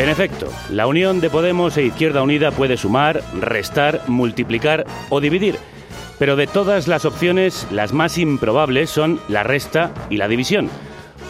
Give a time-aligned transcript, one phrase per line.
[0.00, 5.56] En efecto, la unión de Podemos e Izquierda Unida puede sumar, restar, multiplicar o dividir.
[6.18, 10.70] Pero de todas las opciones, las más improbables son la resta y la división.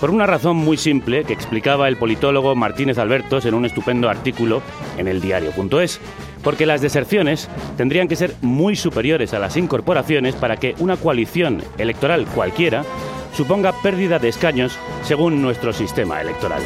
[0.01, 4.63] Por una razón muy simple que explicaba el politólogo Martínez Albertos en un estupendo artículo
[4.97, 6.01] en el diario.es.
[6.43, 11.63] Porque las deserciones tendrían que ser muy superiores a las incorporaciones para que una coalición
[11.77, 12.83] electoral cualquiera
[13.35, 16.63] suponga pérdida de escaños según nuestro sistema electoral.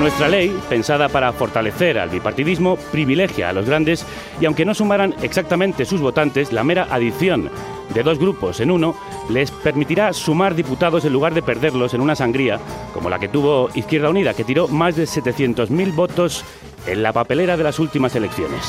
[0.00, 4.06] Nuestra ley, pensada para fortalecer al bipartidismo, privilegia a los grandes
[4.40, 7.50] y aunque no sumaran exactamente sus votantes, la mera adición
[7.92, 8.94] de dos grupos en uno
[9.28, 12.58] les permitirá sumar diputados en lugar de perderlos en una sangría
[12.94, 16.46] como la que tuvo Izquierda Unida, que tiró más de 700.000 votos
[16.86, 18.64] en la papelera de las últimas elecciones.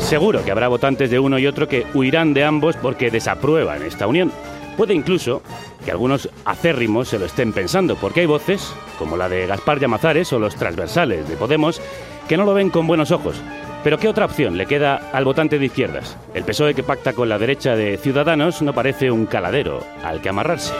[0.00, 4.06] Seguro que habrá votantes de uno y otro que huirán de ambos porque desaprueban esta
[4.06, 4.30] unión.
[4.76, 5.42] Puede incluso
[5.84, 10.32] que algunos acérrimos se lo estén pensando, porque hay voces, como la de Gaspar Llamazares
[10.32, 11.80] o los transversales de Podemos,
[12.28, 13.40] que no lo ven con buenos ojos.
[13.84, 16.16] Pero ¿qué otra opción le queda al votante de izquierdas?
[16.32, 20.30] El PSOE que pacta con la derecha de Ciudadanos no parece un caladero al que
[20.30, 20.72] amarrarse.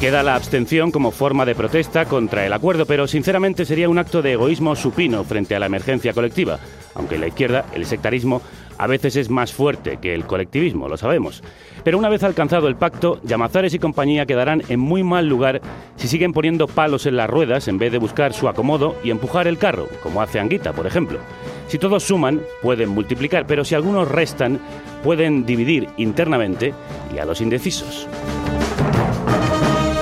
[0.00, 4.22] Queda la abstención como forma de protesta contra el acuerdo, pero sinceramente sería un acto
[4.22, 6.58] de egoísmo supino frente a la emergencia colectiva,
[6.94, 8.42] aunque en la izquierda el sectarismo
[8.80, 11.42] a veces es más fuerte que el colectivismo, lo sabemos.
[11.84, 15.60] Pero una vez alcanzado el pacto, Llamazares y compañía quedarán en muy mal lugar
[15.96, 19.46] si siguen poniendo palos en las ruedas en vez de buscar su acomodo y empujar
[19.46, 21.18] el carro, como hace Anguita, por ejemplo.
[21.68, 24.58] Si todos suman, pueden multiplicar, pero si algunos restan,
[25.04, 26.72] pueden dividir internamente
[27.14, 28.08] y a los indecisos.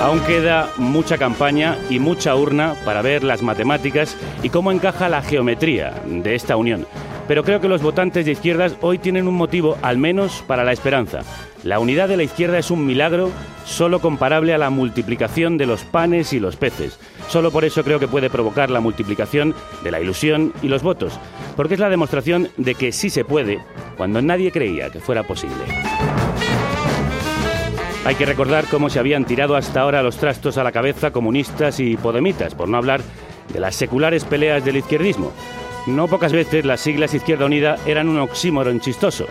[0.01, 5.21] Aún queda mucha campaña y mucha urna para ver las matemáticas y cómo encaja la
[5.21, 6.87] geometría de esta unión.
[7.29, 10.71] Pero creo que los votantes de izquierdas hoy tienen un motivo, al menos, para la
[10.71, 11.19] esperanza.
[11.63, 13.29] La unidad de la izquierda es un milagro
[13.65, 16.97] solo comparable a la multiplicación de los panes y los peces.
[17.27, 19.53] Solo por eso creo que puede provocar la multiplicación
[19.83, 21.19] de la ilusión y los votos,
[21.55, 23.59] porque es la demostración de que sí se puede
[23.95, 25.65] cuando nadie creía que fuera posible.
[28.05, 31.79] Hay que recordar cómo se habían tirado hasta ahora los trastos a la cabeza comunistas
[31.79, 33.01] y podemitas, por no hablar
[33.53, 35.31] de las seculares peleas del izquierdismo.
[35.89, 39.25] No pocas veces las siglas Izquierda Unida eran un oxímoron chistoso.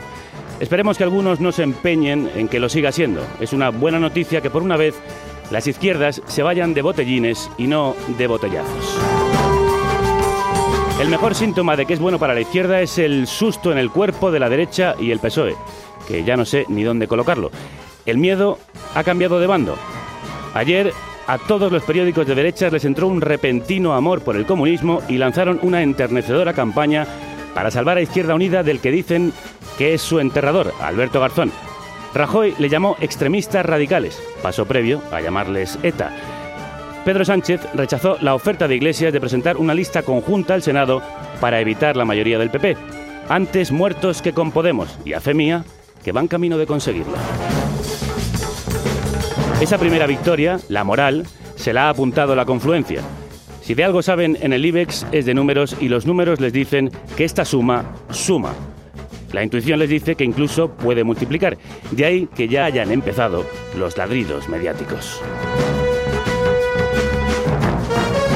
[0.58, 3.24] Esperemos que algunos no se empeñen en que lo siga siendo.
[3.38, 4.96] Es una buena noticia que por una vez
[5.52, 8.98] las izquierdas se vayan de botellines y no de botellazos.
[11.00, 13.90] El mejor síntoma de que es bueno para la izquierda es el susto en el
[13.90, 15.54] cuerpo de la derecha y el PSOE,
[16.08, 17.52] que ya no sé ni dónde colocarlo.
[18.04, 18.58] El miedo
[18.96, 19.76] ha cambiado de bando.
[20.54, 20.92] Ayer
[21.28, 25.18] a todos los periódicos de derechas les entró un repentino amor por el comunismo y
[25.18, 27.06] lanzaron una enternecedora campaña
[27.54, 29.34] para salvar a Izquierda Unida del que dicen
[29.76, 31.52] que es su enterrador, Alberto Garzón.
[32.14, 36.10] Rajoy le llamó extremistas radicales, paso previo a llamarles ETA.
[37.04, 41.02] Pedro Sánchez rechazó la oferta de Iglesias de presentar una lista conjunta al Senado
[41.42, 42.74] para evitar la mayoría del PP.
[43.28, 45.62] Antes muertos que con Podemos, y a fe mía,
[46.02, 47.16] que van camino de conseguirlo.
[49.60, 51.26] Esa primera victoria, la moral,
[51.56, 53.02] se la ha apuntado la confluencia.
[53.60, 56.92] Si de algo saben en el IBEX es de números y los números les dicen
[57.16, 58.54] que esta suma suma.
[59.32, 61.58] La intuición les dice que incluso puede multiplicar.
[61.90, 63.44] De ahí que ya hayan empezado
[63.76, 65.20] los ladridos mediáticos.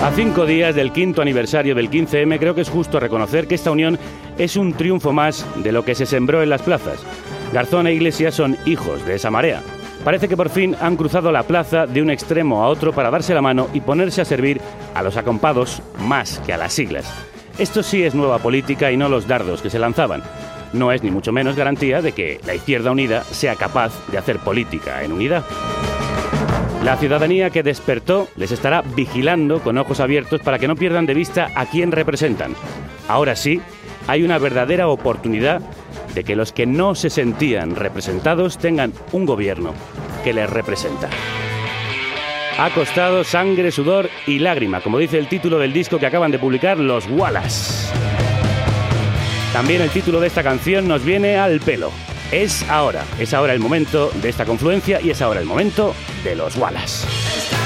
[0.02, 3.70] A cinco días del quinto aniversario del 15M creo que es justo reconocer que esta
[3.70, 3.96] unión
[4.38, 6.98] es un triunfo más de lo que se sembró en las plazas.
[7.52, 9.62] Garzón e Iglesias son hijos de esa marea.
[10.04, 13.34] Parece que por fin han cruzado la plaza de un extremo a otro para darse
[13.34, 14.60] la mano y ponerse a servir
[14.94, 17.12] a los acompados más que a las siglas.
[17.58, 20.22] Esto sí es nueva política y no los dardos que se lanzaban.
[20.72, 24.38] no es ni mucho menos garantía de que la Izquierda Unida sea capaz de hacer
[24.38, 25.44] política en unidad.
[26.82, 31.14] La ciudadanía que despertó les estará vigilando con ojos abiertos para que no pierdan de
[31.14, 32.54] vista a quién representan.
[33.06, 33.60] Ahora sí,
[34.08, 35.60] hay una verdadera oportunidad
[36.14, 39.74] de que los que no se sentían representados tengan un gobierno
[40.24, 41.08] que les representa.
[42.58, 46.38] Ha costado sangre, sudor y lágrima, como dice el título del disco que acaban de
[46.38, 47.92] publicar los Wallace.
[49.52, 51.90] También el título de esta canción nos viene al pelo.
[52.30, 55.94] Es ahora, es ahora el momento de esta confluencia y es ahora el momento
[56.24, 57.61] de los Wallace.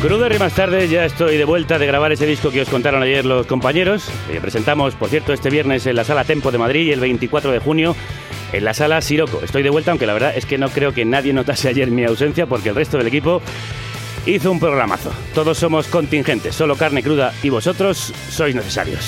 [0.00, 3.02] Cruder y más tarde ya estoy de vuelta de grabar ese disco que os contaron
[3.02, 4.10] ayer los compañeros.
[4.40, 7.94] Presentamos, por cierto, este viernes en la Sala Tempo de Madrid el 24 de junio
[8.54, 9.42] en la Sala Siroco.
[9.44, 12.04] Estoy de vuelta, aunque la verdad es que no creo que nadie notase ayer mi
[12.04, 13.42] ausencia porque el resto del equipo
[14.24, 15.12] hizo un programazo.
[15.34, 19.06] Todos somos contingentes, solo carne cruda y vosotros sois necesarios.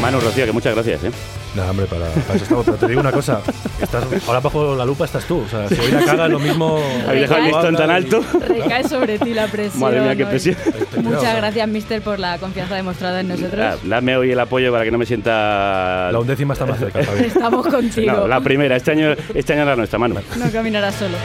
[0.00, 1.02] Manu Rocío, que muchas gracias.
[1.02, 1.10] ¿eh?
[1.54, 2.64] Nada, hombre, para, para eso estamos.
[2.64, 3.40] Pero te digo una cosa,
[3.80, 5.38] estás, ahora bajo la lupa estás tú.
[5.40, 6.80] O sea, si hoy la cagas lo mismo...
[7.06, 8.24] ¿Habéis dejado el listón tan alto?
[8.48, 9.80] Recae sobre ti la presión.
[9.80, 10.56] Madre mía, qué presión.
[11.02, 13.60] Muchas gracias, mister, por la confianza demostrada en nosotros.
[13.60, 16.10] Ah, Dame hoy el apoyo para que no me sienta...
[16.10, 17.24] La undécima está más cerca, Javi.
[17.26, 18.12] Estamos contigo.
[18.12, 18.76] No, la primera.
[18.76, 20.16] Este año, este año era nuestra mano.
[20.36, 21.16] No caminarás solo.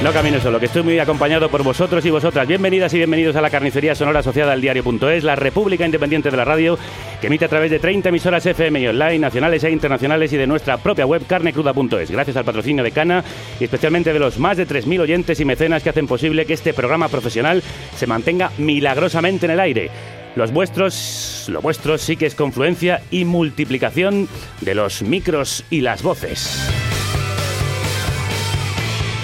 [0.00, 2.48] No camino solo, que estoy muy acompañado por vosotros y vosotras.
[2.48, 6.44] Bienvenidas y bienvenidos a la carnicería sonora asociada al diario.es, la República Independiente de la
[6.44, 6.76] Radio,
[7.20, 10.48] que emite a través de 30 emisoras FM y online, nacionales e internacionales y de
[10.48, 12.10] nuestra propia web carnecruda.es.
[12.10, 13.22] Gracias al patrocinio de Cana
[13.60, 16.74] y especialmente de los más de 3.000 oyentes y mecenas que hacen posible que este
[16.74, 17.62] programa profesional
[17.94, 19.90] se mantenga milagrosamente en el aire.
[20.34, 24.28] Los vuestros, lo vuestro sí que es confluencia y multiplicación
[24.62, 26.91] de los micros y las voces.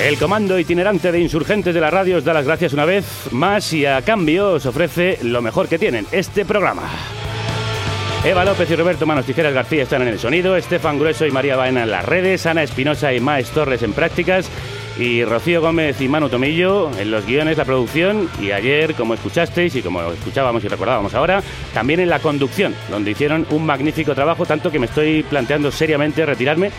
[0.00, 3.72] El comando itinerante de insurgentes de la radio os da las gracias una vez más
[3.72, 6.88] y a cambio os ofrece lo mejor que tienen, este programa.
[8.24, 11.56] Eva López y Roberto Manos Tijeras García están en el sonido, Estefan Grueso y María
[11.56, 14.49] Baena en las redes, Ana Espinosa y Maes Torres en prácticas
[14.99, 19.75] y Rocío Gómez y Manu Tomillo en los guiones, la producción y ayer, como escuchasteis
[19.75, 21.42] y como escuchábamos y recordábamos ahora,
[21.75, 26.25] también en la conducción, donde hicieron un magnífico trabajo, tanto que me estoy planteando seriamente
[26.25, 26.70] retirarme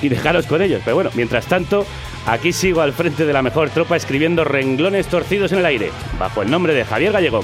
[0.00, 0.82] y dejaros con ellos.
[0.84, 1.86] Pero bueno, mientras tanto,
[2.26, 6.42] aquí sigo al frente de la mejor tropa escribiendo renglones torcidos en el aire, bajo
[6.42, 7.40] el nombre de Javier Gallego.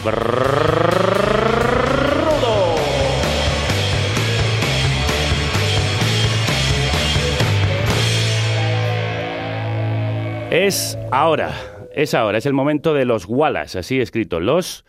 [10.50, 11.54] Es ahora,
[11.94, 14.84] es ahora, es el momento de los Wallace, así escrito, los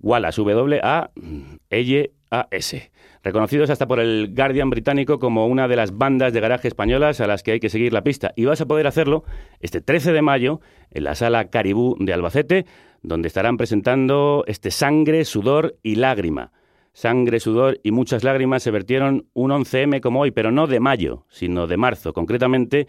[0.00, 1.10] Wallace, W-A-L-A-S.
[3.24, 7.26] Reconocidos hasta por el Guardian británico como una de las bandas de garaje españolas a
[7.26, 8.34] las que hay que seguir la pista.
[8.36, 9.24] Y vas a poder hacerlo
[9.60, 12.66] este 13 de mayo en la sala Caribú de Albacete,
[13.02, 16.52] donde estarán presentando este Sangre, Sudor y Lágrima.
[16.92, 21.24] Sangre, sudor y muchas lágrimas se vertieron un 11M como hoy, pero no de mayo,
[21.30, 22.12] sino de marzo.
[22.12, 22.86] Concretamente,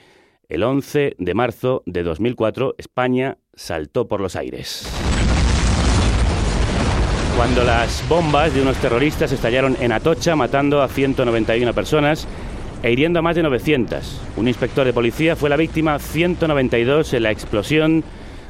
[0.50, 5.05] el 11 de marzo de 2004, España saltó por los aires.
[7.36, 12.26] Cuando las bombas de unos terroristas estallaron en Atocha, matando a 191 personas
[12.82, 14.22] e hiriendo a más de 900.
[14.38, 18.06] Un inspector de policía fue la víctima 192 en la explosión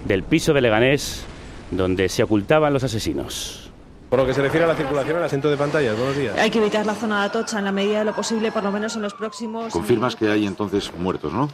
[0.05, 1.25] del piso de Leganés,
[1.71, 3.71] donde se ocultaban los asesinos.
[4.09, 6.37] Por lo que se refiere a la circulación, el asiento de pantallas, buenos días.
[6.37, 8.71] Hay que evitar la zona de Atocha en la medida de lo posible, por lo
[8.71, 9.73] menos en los próximos...
[9.73, 11.49] Confirmas que hay entonces muertos, ¿no?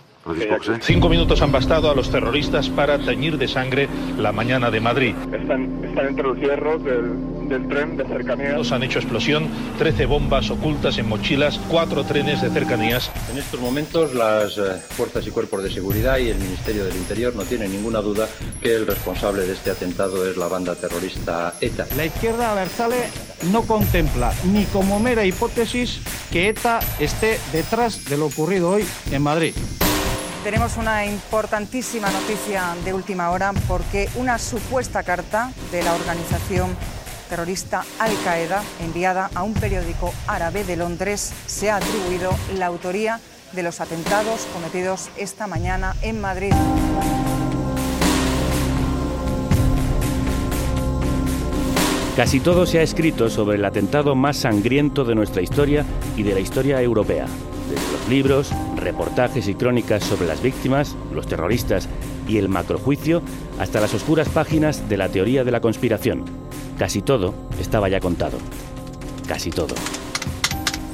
[0.82, 5.16] Cinco minutos han bastado a los terroristas para teñir de sangre la mañana de Madrid.
[5.34, 8.72] Están, están entre los hierros del, del tren de cercanías.
[8.72, 9.48] Han hecho explosión,
[9.80, 13.12] 13 bombas ocultas en mochilas, cuatro trenes de cercanías.
[13.32, 17.36] En estos momentos las eh, fuerzas y cuerpos de seguridad y el Ministerio del Interior
[17.36, 18.28] no tienen ninguna duda
[18.62, 21.88] que el responsable de este atentado es la banda terrorista ETA.
[21.98, 23.10] La izquierda Berzale
[23.52, 26.00] no contempla ni como mera hipótesis
[26.32, 29.54] que ETA esté detrás de lo ocurrido hoy en Madrid.
[30.44, 36.76] Tenemos una importantísima noticia de última hora porque una supuesta carta de la organización
[37.30, 43.20] terrorista Al Qaeda enviada a un periódico árabe de Londres se ha atribuido la autoría
[43.54, 46.54] de los atentados cometidos esta mañana en Madrid.
[52.16, 55.86] Casi todo se ha escrito sobre el atentado más sangriento de nuestra historia
[56.18, 57.28] y de la historia europea.
[57.72, 61.88] Desde los libros, reportajes y crónicas sobre las víctimas, los terroristas
[62.28, 63.22] y el macrojuicio,
[63.60, 66.26] hasta las oscuras páginas de la teoría de la conspiración.
[66.78, 68.40] Casi todo estaba ya contado.
[69.26, 69.74] Casi todo.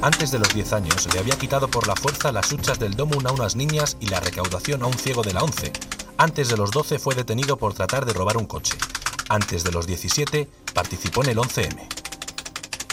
[0.02, 3.26] Antes de los 10 años le había quitado por la fuerza las huchas del Domun
[3.26, 5.72] a unas niñas y la recaudación a un ciego de la 11.
[6.16, 8.78] Antes de los 12 fue detenido por tratar de robar un coche.
[9.28, 12.07] Antes de los 17 participó en el 11M.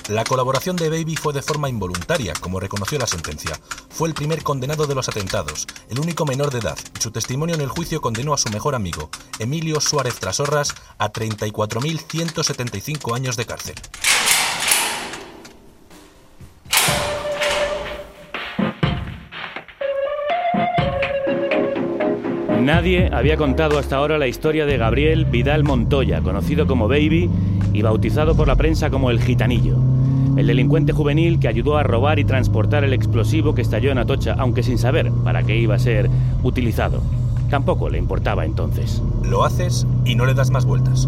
[0.08, 3.60] La colaboración de Baby fue de forma involuntaria, como reconoció la sentencia.
[3.90, 7.56] Fue el primer condenado de los atentados, el único menor de edad, y su testimonio
[7.56, 9.10] en el juicio condenó a su mejor amigo,
[9.40, 13.74] Emilio Suárez Trasorras, a 34.175 años de cárcel.
[22.65, 27.29] Nadie había contado hasta ahora la historia de Gabriel Vidal Montoya, conocido como Baby
[27.74, 29.77] y bautizado por la prensa como el Gitanillo.
[30.36, 34.34] El delincuente juvenil que ayudó a robar y transportar el explosivo que estalló en Atocha,
[34.39, 36.10] aunque sin saber para qué iba a ser
[36.41, 37.03] utilizado.
[37.51, 39.00] Tampoco le importaba entonces.
[39.24, 41.07] Lo haces y no le das más vueltas.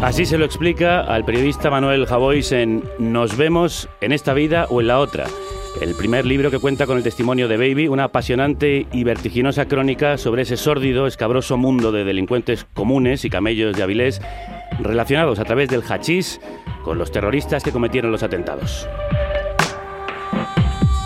[0.00, 4.80] Así se lo explica al periodista Manuel Javois en Nos vemos en esta vida o
[4.80, 5.26] en la otra,
[5.80, 10.18] el primer libro que cuenta con el testimonio de Baby, una apasionante y vertiginosa crónica
[10.18, 14.20] sobre ese sórdido, escabroso mundo de delincuentes comunes y camellos de Avilés
[14.80, 16.40] relacionados a través del hachís
[16.84, 18.88] con los terroristas que cometieron los atentados.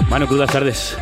[0.08, 0.96] Manu, crudas tardes.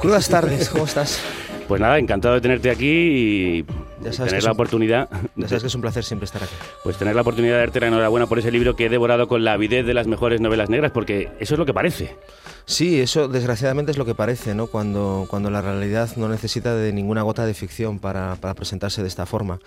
[0.00, 1.22] Crudas tardes, ¿cómo estás?
[1.66, 3.64] Pues nada, encantado de tenerte aquí y
[4.02, 5.08] Ya sabes tener la un- oportunidad.
[5.34, 6.52] Ya sabes que es un placer siempre estar aquí.
[6.82, 9.44] Pues tener la oportunidad de darte la enhorabuena por ese libro que he devorado con
[9.44, 12.18] la avidez de las mejores novelas negras, porque eso es lo que parece.
[12.66, 14.68] Sí, eso desgraciadamente es lo que parece, ¿no?
[14.68, 19.08] Cuando, cuando la realidad no necesita de ninguna gota de ficción para, para presentarse de
[19.08, 19.60] esta forma.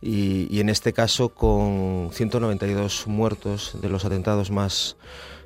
[0.00, 4.96] Y, y en este caso, con 192 muertos de los atentados más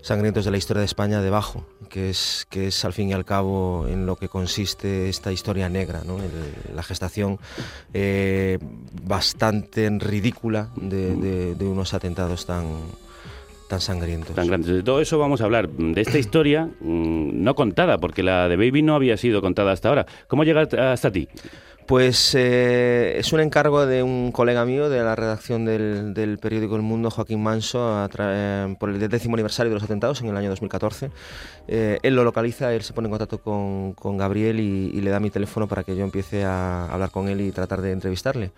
[0.02, 3.24] sangrientos de la historia de España debajo, que es, que es al fin y al
[3.24, 6.18] cabo en lo que consiste esta historia negra, ¿no?
[6.74, 7.38] La gestación
[7.94, 8.58] eh,
[9.02, 12.66] bastante ridícula de- de unos atentados tan,
[13.68, 14.34] tan sangrientos.
[14.34, 14.70] Tan grandes.
[14.74, 18.56] De todo eso vamos a hablar, de esta historia mm, no contada, porque la de
[18.56, 20.06] Baby no había sido contada hasta ahora.
[20.26, 21.28] ¿Cómo llega hasta ti?
[21.86, 26.76] Pues eh, es un encargo de un colega mío de la redacción del, del periódico
[26.76, 30.28] El Mundo, Joaquín Manso, a tra- eh, por el décimo aniversario de los atentados en
[30.28, 31.10] el año 2014.
[31.66, 35.08] Eh, él lo localiza, él se pone en contacto con, con Gabriel y, y le
[35.08, 38.50] da mi teléfono para que yo empiece a hablar con él y tratar de entrevistarle.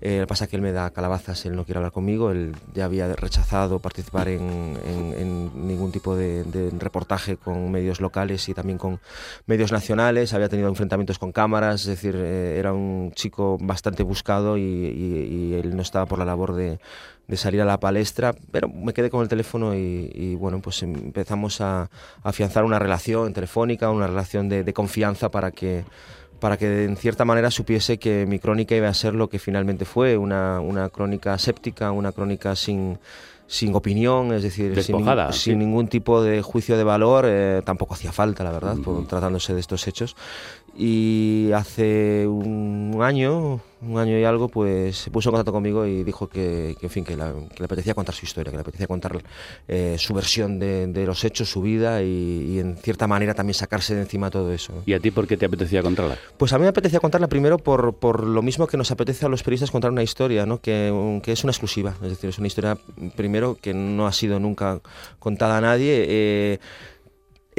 [0.00, 3.12] Eh, pasa que él me da calabazas, él no quiere hablar conmigo, él ya había
[3.14, 6.44] rechazado participar en, en- ningún tipo de,
[6.78, 9.00] reportaje con medios locales y también con
[9.46, 14.56] medios nacionales, había tenido enfrentamientos con cámaras, es decir, eh, era un chico bastante buscado
[14.56, 16.78] y, él no estaba por la labor de,
[17.36, 21.90] salir a la palestra, pero me quedé con el teléfono y, bueno, pues empezamos a,
[22.22, 25.84] afianzar una relación telefónica, una relación de confianza para que
[26.40, 29.84] para que en cierta manera supiese que mi crónica iba a ser lo que finalmente
[29.84, 32.98] fue, una, una crónica séptica, una crónica sin,
[33.46, 34.96] sin opinión, es decir, sin,
[35.32, 35.56] sin sí.
[35.58, 39.60] ningún tipo de juicio de valor, eh, tampoco hacía falta, la verdad, por- tratándose de
[39.60, 40.16] estos hechos.
[40.80, 46.04] Y hace un año, un año y algo, pues se puso en contacto conmigo y
[46.04, 48.60] dijo que, que, en fin, que, la- que le apetecía contar su historia, que le
[48.60, 49.18] apetecía contar
[49.66, 52.06] eh, su versión de, de los hechos, su vida y,
[52.54, 54.72] y en cierta manera también sacarse de encima todo eso.
[54.72, 54.82] ¿no?
[54.86, 56.16] ¿Y a ti por qué te apetecía contarla?
[56.36, 59.28] Pues a mí me apetecía contarla primero por, por lo mismo que nos apetece a
[59.28, 60.60] los periodistas contar una historia, ¿no?
[60.60, 61.96] que, que es una exclusiva.
[62.04, 62.78] Es decir, es una historia,
[63.16, 64.78] primero, que no ha sido nunca
[65.18, 66.04] contada a nadie.
[66.08, 66.58] eh,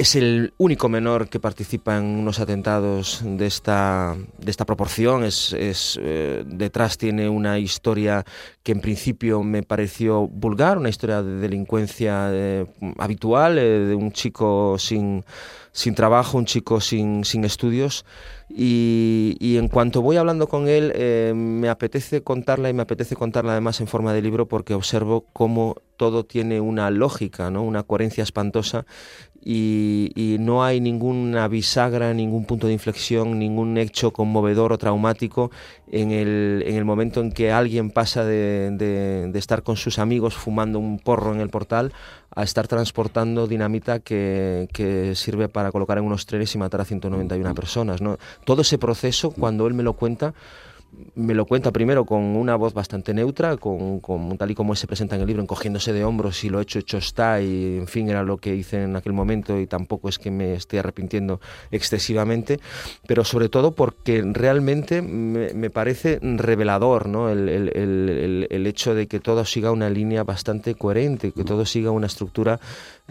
[0.00, 5.24] es el único menor que participa en unos atentados de esta, de esta proporción.
[5.24, 5.54] Es,
[6.02, 8.24] eh, detrás tiene una historia
[8.62, 12.64] que en principio me pareció vulgar, una historia de delincuencia eh,
[12.96, 15.22] habitual, eh, de un chico sin,
[15.70, 18.06] sin trabajo, un chico sin, sin estudios.
[18.48, 20.92] Y, en cuanto voy hablando con él,
[21.36, 25.76] me apetece contarla y me apetece contarla además en forma de libro porque observo cómo
[25.96, 27.62] todo tiene una lógica, ¿no?
[27.62, 28.86] una coherencia espantosa
[29.42, 35.50] y, y, no hay ninguna bisagra, ningún punto de inflexión, ningún hecho conmovedor o traumático
[35.90, 39.98] en el, en el momento en que alguien pasa de, de, de, estar con sus
[39.98, 41.92] amigos fumando un porro en el portal
[42.34, 46.84] a estar transportando dinamita que, que sirve para colocar en unos trenes y matar a
[46.84, 48.02] 191 personas.
[48.02, 48.18] ¿no?
[48.44, 50.34] Todo ese proceso, cuando él me lo cuenta,
[51.14, 54.00] me lo cuenta primero con una voz bastante neutra, con,
[54.38, 56.98] tal y como se presenta en el libro, encogiéndose de hombros y lo hecho, hecho
[56.98, 60.30] está, y en fin, era lo que hice en aquel momento y tampoco es que
[60.30, 62.60] me esté arrepintiendo excesivamente,
[63.06, 67.28] pero sobre todo porque realmente me, me parece revelador ¿no?
[67.28, 71.64] el, el, el, el, hecho de que todo siga una línea bastante coherente, que todo
[71.64, 72.60] siga una estructura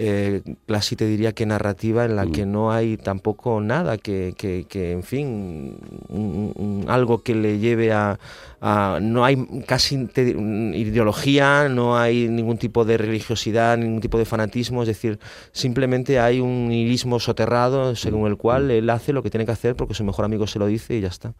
[0.01, 4.65] eh, casi te diría que narrativa en la que no hay tampoco nada que, que,
[4.67, 5.77] que en fin,
[6.07, 8.17] un, un, algo que le lleve a,
[8.61, 9.35] a no hay
[9.67, 15.19] casi te, ideología, no hay ningún tipo de religiosidad, ningún tipo de fanatismo, es decir,
[15.51, 19.75] simplemente hay un nihilismo soterrado según el cual él hace lo que tiene que hacer
[19.75, 21.33] porque su mejor amigo se lo dice y ya está.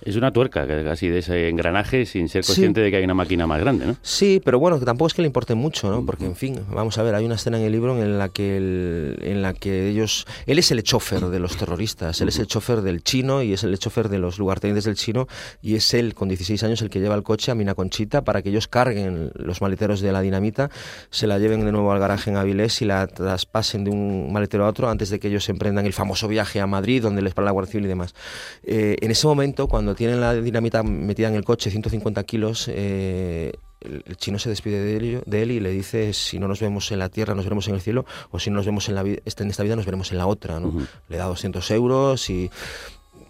[0.00, 2.84] Es una tuerca casi de ese engranaje sin ser consciente sí.
[2.84, 3.96] de que hay una máquina más grande, ¿no?
[4.00, 6.04] Sí, pero bueno, que tampoco es que le importe mucho, ¿no?
[6.06, 8.56] Porque, en fin, vamos a ver, hay una escena en el libro en la que,
[8.56, 10.26] en la que ellos...
[10.46, 13.64] Él es el chofer de los terroristas, él es el chofer del chino y es
[13.64, 15.26] el chofer de los lugartenientes del chino
[15.62, 18.42] y es él, con 16 años, el que lleva el coche a Mina Conchita para
[18.42, 20.70] que ellos carguen los maleteros de la dinamita,
[21.10, 24.64] se la lleven de nuevo al garaje en Avilés y la traspasen de un maletero
[24.64, 27.46] a otro antes de que ellos emprendan el famoso viaje a Madrid, donde les para
[27.46, 28.14] la Guardia Civil y demás.
[28.62, 33.52] Eh, en ese momento, cuando tienen la dinamita metida en el coche, 150 kilos, eh,
[33.86, 36.90] el chino se despide de él, de él, y le dice si no nos vemos
[36.92, 39.02] en la tierra nos veremos en el cielo o si no nos vemos en, la,
[39.02, 40.68] en esta vida nos veremos en la otra ¿no?
[40.68, 40.86] uh -huh.
[41.08, 42.50] le da 200 euros y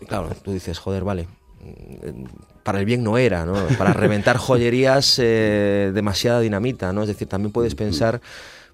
[0.08, 1.26] claro tú dices joder vale
[2.62, 3.54] para el bien no era, ¿no?
[3.78, 7.02] Para reventar joyerías eh, demasiada dinamita, ¿no?
[7.02, 8.20] Es decir, también puedes pensar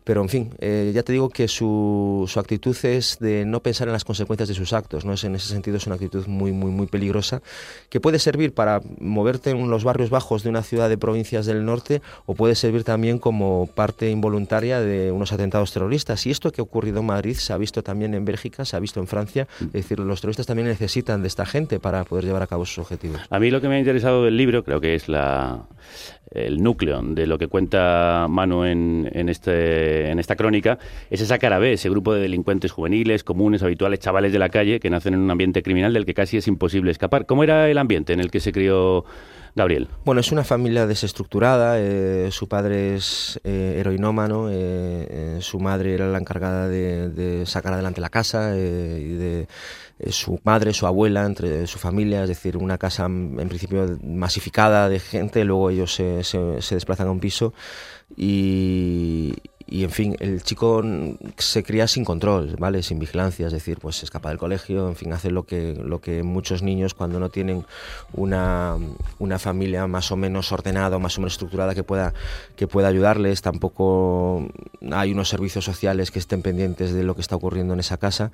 [0.05, 3.89] pero en fin, eh, ya te digo que su, su, actitud es de no pensar
[3.89, 5.13] en las consecuencias de sus actos, ¿no?
[5.13, 7.43] Es, en ese sentido es una actitud muy, muy, muy peligrosa
[7.89, 11.65] que puede servir para moverte en los barrios bajos de una ciudad de provincias del
[11.65, 16.27] norte o puede servir también como parte involuntaria de unos atentados terroristas.
[16.27, 18.81] Y esto que ha ocurrido en Madrid se ha visto también en Bélgica, se ha
[18.81, 19.47] visto en Francia.
[19.61, 22.79] Es decir, los terroristas también necesitan de esta gente para poder llevar a cabo sus
[22.79, 23.21] objetivos.
[23.31, 25.67] A mí lo que me ha interesado del libro creo que es la
[26.35, 30.79] el núcleo de lo que cuenta Manu en, en, este, en esta crónica
[31.11, 34.81] es esa cara B, ese grupo de delincuentes juveniles, comunes, habituales, chavales de la calle
[34.81, 37.27] que nacen en un ambiente criminal del que casi es imposible escapar.
[37.27, 39.05] ¿Cómo era el ambiente en el que se crió
[39.55, 39.89] Gabriel?
[40.05, 41.79] Bueno, es una familia desestructurada.
[41.79, 44.49] Eh, su padre es eh, heroinómano.
[44.51, 49.13] Eh, eh, su madre era la encargada de, de sacar adelante la casa eh, y
[49.15, 49.49] de
[50.11, 54.99] su madre, su abuela, entre su familia, es decir, una casa en principio masificada de
[54.99, 57.55] gente, luego ellos se, se, se desplazan a un piso
[58.17, 59.35] y,
[59.73, 60.83] y en fin, el chico
[61.39, 62.83] se cría sin control, ¿vale?
[62.83, 65.99] Sin vigilancia, es decir, pues se escapa del colegio, en fin, hace lo que, lo
[66.03, 67.65] que muchos niños cuando no tienen
[68.13, 68.77] una,
[69.19, 72.13] una familia más o menos ordenada más o menos estructurada que pueda,
[72.55, 74.47] que pueda ayudarles, tampoco
[74.91, 78.31] hay unos servicios sociales que estén pendientes de lo que está ocurriendo en esa casa.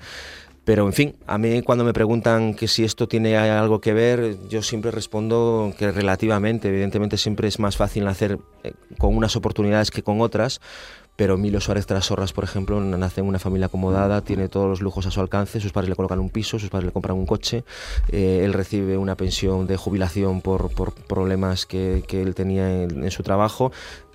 [0.64, 4.36] Pero, en fin, a mí cuando me preguntan que si esto tiene algo que ver,
[4.50, 8.38] yo siempre respondo que relativamente, evidentemente siempre es más fácil nacer
[8.98, 10.60] con unas oportunidades que con otras,
[11.18, 15.04] pero Emilio Suárez Trasorras, por ejemplo, nace en una familia acomodada, tiene todos los lujos
[15.04, 17.64] a su alcance, sus padres le colocan un piso, sus padres le compran un coche,
[18.12, 23.02] eh, él recibe una pensión de jubilación por, por problemas que, que él tenía en,
[23.02, 23.72] en su trabajo,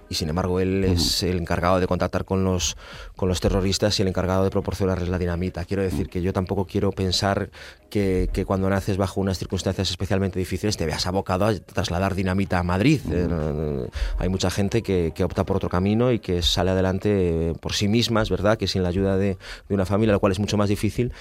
[0.10, 2.78] y sin embargo él es el encargado de contactar con los,
[3.16, 5.66] con los terroristas y el encargado de proporcionarles la dinamita.
[5.66, 7.50] Quiero decir que yo tampoco quiero pensar
[7.90, 12.60] que, que cuando naces bajo unas circunstancias especialmente difíciles te veas abocado a trasladar dinamita
[12.60, 13.02] a Madrid.
[13.12, 13.88] Eh,
[14.18, 17.88] hay mucha gente que, que, opta por otro camino y que sale adelante por sí
[17.88, 18.58] mismas, ¿verdad?
[18.58, 19.38] Que sin la ayuda de,
[19.68, 21.14] de una familia, lo cual es mucho más difícil,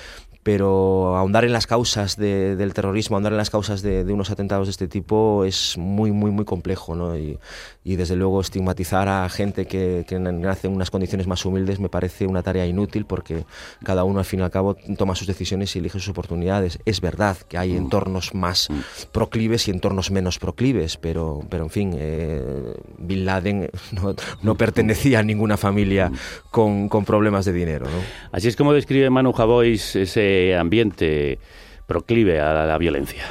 [0.42, 4.30] pero ahondar en las causas de, del terrorismo, ahondar en las causas de, de, unos
[4.30, 7.16] atentados de este tipo es muy, muy, muy complejo, ¿no?
[7.16, 7.38] Y,
[7.84, 11.88] y desde luego estigmatizar a gente que, que nace en unas condiciones más humildes me
[11.88, 13.44] parece una tarea inútil porque
[13.84, 16.80] cada uno al fin y al cabo toma sus decisiones y elige sus oportunidades.
[16.86, 18.68] Es verdad que hay entornos más
[19.12, 25.20] proclives y entornos menos proclives, pero, pero en fin, eh, Bin Laden no, no pertenecía
[25.20, 26.10] a ninguna familia
[26.50, 27.86] con, con problemas de dinero.
[27.86, 28.02] ¿no?
[28.32, 31.38] Así es como describe Manu Javois ese ambiente
[31.86, 33.24] proclive a la, la violencia.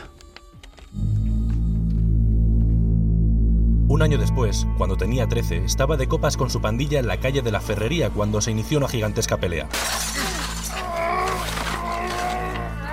[3.87, 7.41] Un año después, cuando tenía 13, estaba de copas con su pandilla en la calle
[7.41, 9.67] de la Ferrería cuando se inició una gigantesca pelea.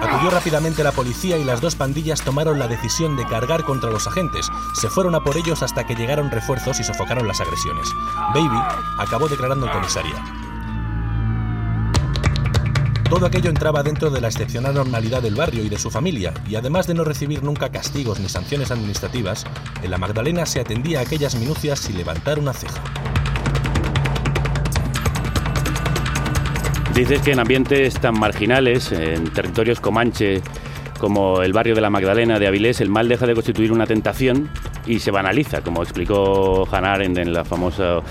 [0.01, 4.07] Acudió rápidamente la policía y las dos pandillas tomaron la decisión de cargar contra los
[4.07, 4.49] agentes.
[4.75, 7.89] Se fueron a por ellos hasta que llegaron refuerzos y sofocaron las agresiones.
[8.33, 8.61] Baby
[8.99, 10.48] acabó declarando en comisaría.
[13.09, 16.57] Todo aquello entraba dentro de la excepcional normalidad del barrio y de su familia, y
[16.57, 19.47] además de no recibir nunca castigos ni sanciones administrativas,
[19.83, 22.83] en la Magdalena se atendía a aquellas minucias sin levantar una ceja.
[26.95, 30.43] Dices que en ambientes tan marginales, en territorios comanche
[31.01, 34.51] como el barrio de la Magdalena de Avilés, el mal deja de constituir una tentación
[34.87, 38.03] y se banaliza, como explicó Hannah Arendt en el famoso,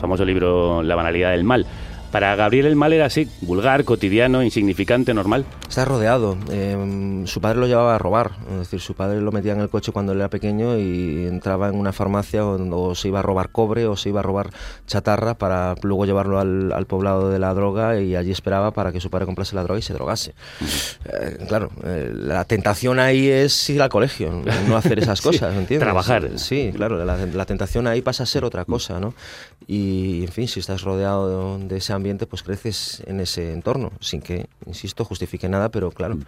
[0.00, 1.66] famoso libro La banalidad del mal.
[2.14, 5.44] Para Gabriel el mal era así, vulgar, cotidiano, insignificante, normal.
[5.68, 6.36] Está rodeado.
[6.48, 8.30] Eh, su padre lo llevaba a robar.
[8.52, 11.68] Es decir, su padre lo metía en el coche cuando él era pequeño y entraba
[11.68, 12.54] en una farmacia o,
[12.90, 14.50] o se iba a robar cobre o se iba a robar
[14.86, 19.00] chatarra para luego llevarlo al, al poblado de la droga y allí esperaba para que
[19.00, 20.36] su padre comprase la droga y se drogase.
[21.06, 25.56] Eh, claro, eh, la tentación ahí es ir al colegio, no hacer esas Sí, cosas,
[25.56, 25.80] ¿entiendes?
[25.80, 26.30] trabajar.
[26.36, 29.14] Sí, claro, la, la tentación ahí pasa a ser otra cosa, ¿no?
[29.66, 33.92] Y, en fin, si estás rodeado de, de ese ambiente, pues creces en ese entorno,
[34.00, 36.18] sin que, insisto, justifique nada, pero claro,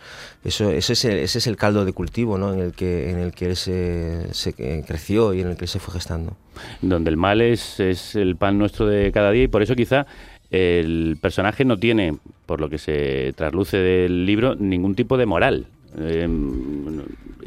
[0.45, 2.53] eso, ese, es el, ese es el caldo de cultivo, ¿no?
[2.53, 5.67] En el que, en el que él se, se eh, creció y en el que
[5.67, 6.37] se fue gestando.
[6.83, 10.07] donde el mal es, es el pan nuestro de cada día y por eso quizá
[10.51, 15.67] el personaje no tiene, por lo que se trasluce del libro, ningún tipo de moral.
[15.99, 16.29] Eh,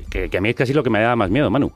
[0.10, 1.72] que, que a mí es casi lo que me da más miedo, Manu.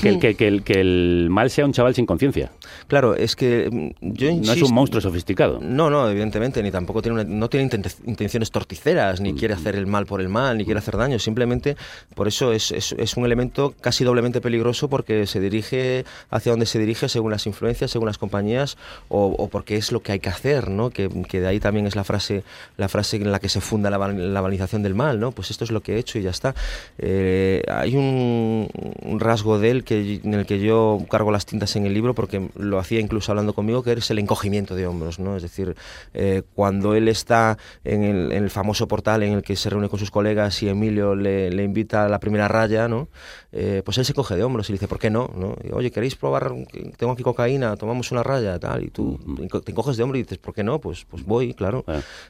[0.00, 2.52] Que, el- que, que el, que el mal sea un chaval sin conciencia.
[2.86, 3.68] Claro, es que
[4.00, 5.58] mm, yo No es insisto- un monstruo sofisticado.
[5.60, 9.74] No, no, evidentemente, ni tampoco tiene una- no tiene inten- intenciones torticeras, ni quiere hacer
[9.74, 11.18] el mal por el mal, ni quiere hacer daño.
[11.18, 11.76] Simplemente,
[12.14, 16.66] por eso es, es- es un elemento casi doblemente peligroso porque se dirige hacia donde
[16.66, 18.76] se dirige según las influencias, según las compañías,
[19.08, 20.90] o, o porque es lo que hay que hacer, ¿no?
[20.90, 22.44] Que, de ahí también es la frase,
[22.76, 25.32] la frase en la que se funda la, la banalización del mal, ¿no?
[25.32, 26.54] Pues esto es lo que he y ya está.
[26.98, 28.68] Eh, hay un,
[29.18, 32.48] rasgo de él que, en el que yo cargo las tintas en el libro porque
[32.56, 35.36] lo hacía incluso hablando conmigo, que es el encogimiento de hombros, ¿no?
[35.36, 35.76] Es decir,
[36.12, 40.10] eh, cuando él está en el, famoso portal en el que se reúne con sus
[40.10, 43.08] colegas y Emilio le invita a la primera raya, ¿no?
[43.56, 45.30] Eh, pues él se coge de hombros y le dice, ¿por qué no?
[45.36, 45.56] ¿no?
[45.62, 46.52] Y, Oye, ¿queréis probar?
[46.96, 49.20] Tengo aquí cocaína, tomamos una raya, tal, y tú
[49.64, 50.80] te encoges de hombros y dices, ¿por qué no?
[50.80, 51.84] Pues, pues voy, claro.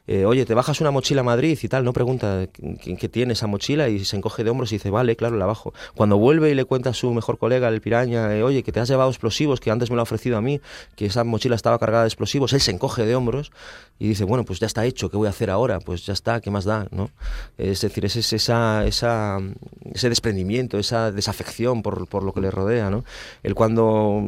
[0.06, 1.82] Eh, Oye, ¿te bajas una mochila a Madrid y tal?
[1.82, 5.16] No pregunta ¿quién, qué tiene esa mochila y se encoge de hombros y dice, vale,
[5.16, 5.72] claro, la bajo.
[5.94, 8.80] Cuando vuelve y le cuenta a su mejor colega, el piraña, eh, oye, que te
[8.80, 10.60] has llevado explosivos, que antes me lo ha ofrecido a mí,
[10.94, 13.50] que esa mochila estaba cargada de explosivos, él se encoge de hombros
[13.98, 15.80] y dice, bueno, pues ya está hecho, ¿qué voy a hacer ahora?
[15.80, 16.86] Pues ya está, ¿qué más da?
[16.90, 17.10] ¿no?
[17.56, 19.38] Es decir, ese es esa, esa,
[19.92, 22.90] ese desprendimiento, esa desafección por, por lo que le rodea.
[22.90, 23.04] ¿no?
[23.42, 24.22] Él cuando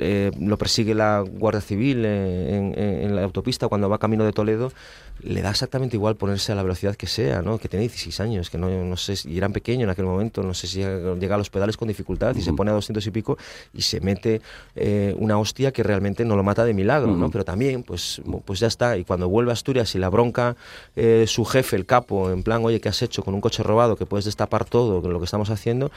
[0.00, 4.72] eh, lo persigue la Guardia Civil eh, en la autopista, cuando va camino de Toledo,
[5.22, 7.58] le da exactamente igual ponerse a la velocidad que sea, ¿no?
[7.58, 10.42] que tiene 16 años, que no, no sé, si- y era pequeño en aquel momento,
[10.42, 13.10] no sé si llega a los pedales con dificultad y se pone a 200 y
[13.10, 13.38] pico
[13.72, 14.40] y se mete
[14.74, 17.30] eh, una hostia que realmente no lo mata de milagro, ¿no?
[17.30, 20.56] Pero también, pues, pues ya está, y cuando vuelve a Asturias y la bronca
[20.96, 23.96] eh, su jefe, el capo, en plan, oye, ¿qué has hecho con un coche robado
[23.96, 25.90] que puedes destapar todo con lo que estamos haciendo?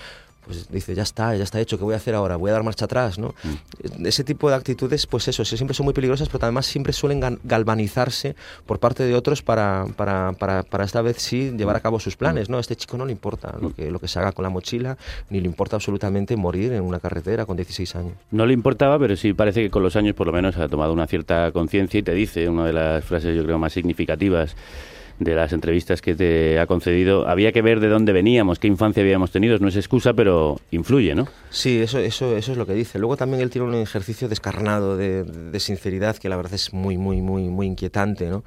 [0.45, 2.35] Pues dice, ya está, ya está hecho, ¿qué voy a hacer ahora?
[2.35, 3.33] Voy a dar marcha atrás, ¿no?
[4.03, 8.35] Ese tipo de actitudes, pues eso, siempre son muy peligrosas, pero además siempre suelen galvanizarse
[8.65, 12.15] por parte de otros para, para, para, para esta vez sí llevar a cabo sus
[12.15, 12.57] planes, ¿no?
[12.57, 14.97] A este chico no le importa lo que, lo que se haga con la mochila,
[15.29, 18.13] ni le importa absolutamente morir en una carretera con 16 años.
[18.31, 20.93] No le importaba, pero sí parece que con los años por lo menos ha tomado
[20.93, 24.55] una cierta conciencia y te dice una de las frases yo creo más significativas
[25.19, 27.27] de las entrevistas que te ha concedido.
[27.27, 29.57] Había que ver de dónde veníamos, qué infancia habíamos tenido.
[29.59, 31.27] No es excusa, pero influye, ¿no?
[31.49, 32.99] Sí, eso, eso, eso es lo que dice.
[32.99, 36.97] Luego también él tiene un ejercicio descarnado de, de sinceridad que la verdad es muy,
[36.97, 38.43] muy, muy, muy inquietante, ¿no?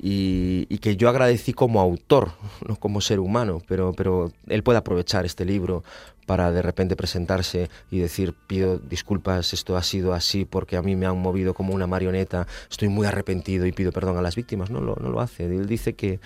[0.00, 2.30] Y, y que yo agradecí como autor,
[2.66, 5.84] no como ser humano, pero, pero él puede aprovechar este libro
[6.26, 10.96] para de repente presentarse y decir pido disculpas, esto ha sido así porque a mí
[10.96, 14.70] me han movido como una marioneta, estoy muy arrepentido y pido perdón a las víctimas.
[14.70, 15.46] No lo, no lo hace.
[15.46, 16.20] Él dice que,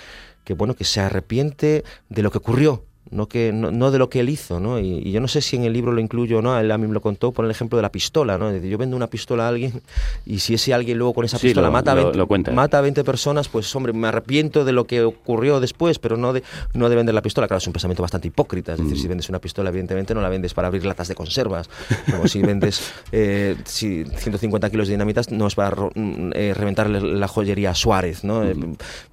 [0.45, 4.09] que bueno, que se arrepiente de lo que ocurrió, no, que, no, no de lo
[4.09, 4.79] que él hizo, ¿no?
[4.79, 6.79] Y, y yo no sé si en el libro lo incluyo o no, él a
[6.79, 8.51] mí me lo contó por el ejemplo de la pistola, ¿no?
[8.51, 9.83] Decir, Yo vendo una pistola a alguien
[10.27, 12.27] y si ese alguien luego con esa Sí, pistola lo- mata, a lo- 20, lo
[12.27, 12.53] cuenta.
[12.53, 16.33] mata a 20 personas, pues hombre, me arrepiento de lo que ocurrió después, pero no
[16.33, 16.43] de,
[16.75, 17.47] no de vender la pistola.
[17.49, 18.73] Claro, es un pensamiento bastante hipócrita.
[18.75, 19.01] Es decir, Mm.
[19.01, 21.69] si vendes una pistola, evidentemente no la vendes para abrir latas de conservas.
[22.11, 22.81] Como si vendes
[23.13, 27.75] eh, si 150 kilos de dinamitas, no es para mm, eh, reventar la joyería a
[27.75, 28.45] Suárez, ¿no?
[28.45, 28.55] Eh,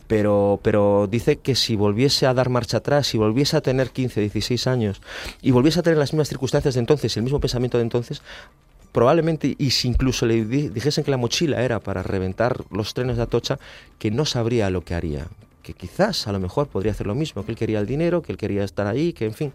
[0.08, 4.22] pero, pero dice que si volviese a dar marcha atrás, si volviese a tener 15,
[4.22, 5.02] 16 años
[5.42, 8.22] y volviese a tener las mismas circunstancias de entonces, el mismo pensamiento de entonces,
[8.92, 13.18] probablemente, y si incluso le di- dijesen que la mochila era para reventar los trenes
[13.18, 13.60] de Atocha,
[14.00, 15.28] que no sabría lo que haría.
[15.68, 18.32] Que quizás a lo mejor podría hacer lo mismo, que él quería el dinero, que
[18.32, 19.52] él quería estar ahí, que en fin.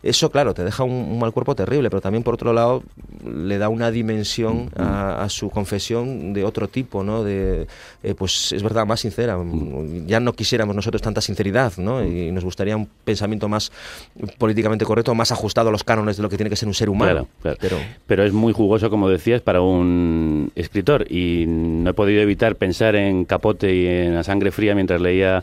[0.00, 2.84] Eso, claro, te deja un, un mal cuerpo terrible, pero también por otro lado
[3.26, 7.24] le da una dimensión a, a su confesión de otro tipo, ¿no?
[7.24, 7.66] De,
[8.04, 9.36] eh, pues es verdad, más sincera.
[10.06, 12.04] Ya no quisiéramos nosotros tanta sinceridad, ¿no?
[12.04, 13.72] Y nos gustaría un pensamiento más
[14.38, 16.88] políticamente correcto, más ajustado a los cánones de lo que tiene que ser un ser
[16.88, 17.26] humano.
[17.42, 17.58] Claro, claro.
[17.60, 17.76] Pero
[18.06, 21.10] Pero es muy jugoso, como decías, para un escritor.
[21.10, 25.42] Y no he podido evitar pensar en Capote y en La sangre fría mientras leía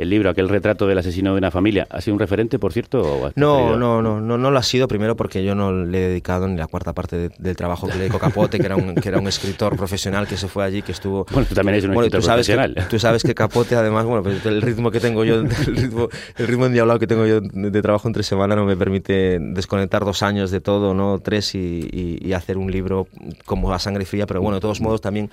[0.00, 1.86] el libro, aquel retrato del asesino de una familia.
[1.90, 3.00] ¿Ha sido un referente, por cierto?
[3.02, 6.08] o No, no, no, no, no lo ha sido primero porque yo no le he
[6.08, 8.94] dedicado ni la cuarta parte de- del trabajo que le dedicó Capote, que era un,
[8.94, 11.26] que era un escritor profesional que se fue allí, que estuvo.
[11.32, 12.74] Bueno, tú también eres un Bueno, escritor tú sabes profesional.
[12.74, 16.08] Que, tú sabes que Capote, además, bueno, pues el ritmo que tengo yo, el ritmo,
[16.36, 20.04] el ritmo endiablado que tengo yo de, de trabajo entre semana no me permite desconectar
[20.04, 23.06] dos años de todo, no tres, y, y- y hacer un libro
[23.44, 24.26] como a sangre fría.
[24.26, 25.30] Pero bueno, de todos modos, también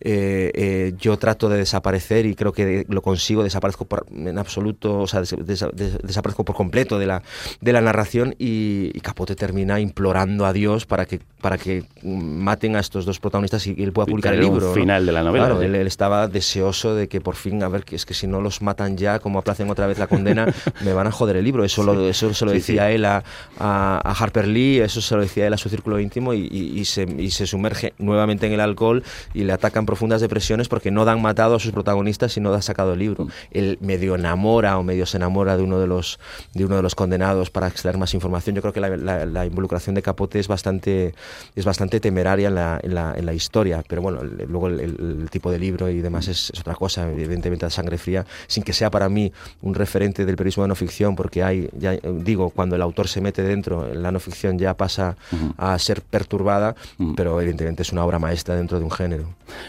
[0.00, 4.98] eh, eh, yo trato de desaparecer y creo que lo consigo, desaparezco por- en absoluto,
[5.00, 7.22] o sea, des- des- des- desaparezco por completo de la,
[7.60, 12.76] de la narración y, y Capote termina implorando a Dios para que, para que maten
[12.76, 14.68] a estos dos protagonistas y, y él pueda publicar el tener un libro.
[14.68, 14.74] ¿no?
[14.74, 15.66] final de la novela, Claro, sí.
[15.66, 18.40] él, él estaba deseoso de que por fin, a ver, que es que si no
[18.40, 20.46] los matan ya, como aplacen otra vez la condena,
[20.84, 21.64] me van a joder el libro.
[21.64, 22.94] Eso, lo, eso se lo Sí, decía sí.
[22.94, 23.22] él a,
[23.58, 26.84] a- a Harper Lee, eso se lo decía él a su círculo íntimo y, y-
[26.84, 29.02] se, y se sumerge nuevamente en el alcohol
[29.34, 32.62] y le atacan profundas depresiones porque no dan matado a sus protagonistas y no han
[32.62, 33.28] sacado el libro.
[33.50, 36.18] Él medio enamora o medio se enamora de uno de los,
[36.54, 38.56] de uno de los condenados para extraer más información.
[38.56, 41.14] Yo creo que la, la- la involucración de Capote es bastante,
[41.54, 44.80] es bastante temeraria en la, en la, en la historia, pero bueno, el- luego el,
[44.80, 48.62] el- tipo de libro y demás es, es otra cosa, evidentemente la sangre fría, sin
[48.62, 52.00] que sea para mí un referente del periodismo de no ficción, porque hay, ya eh,
[52.24, 55.16] digo, cuando el autor se mete dentro, la no ficción ya pasa
[55.58, 56.74] a ser perturbada,
[57.16, 59.24] pero evidentemente es una obra maestra dentro de un género.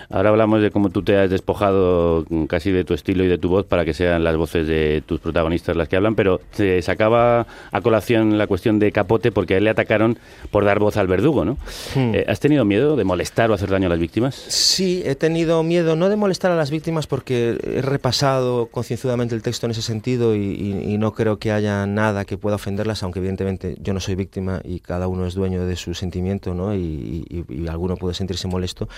[0.10, 3.50] Ahora hablamos de cómo tú te has despojado casi de tu estilo y de tu
[3.50, 7.47] voz para que sean las voces de tus protagonistas las que hablan, pero se sacaba
[7.71, 10.17] a colación la cuestión de Capote porque a él le atacaron
[10.52, 11.54] por dar voz al verdugo, ¿no?
[11.95, 12.13] Hmm.
[12.13, 14.36] Eh, ¿Has tenido miedo de molestar o hacer daño a las víctimas?
[14.36, 19.41] Sí, he tenido miedo no de molestar a las víctimas porque he repasado concienzudamente el
[19.43, 23.04] texto en ese sentido y, y- y no creo que haya nada que pueda ofenderlas,
[23.04, 26.76] aunque evidentemente yo no soy víctima y cada uno es dueño de su sentimiento ¿no?
[26.76, 28.89] y, y- y alguno puede sentirse molesto,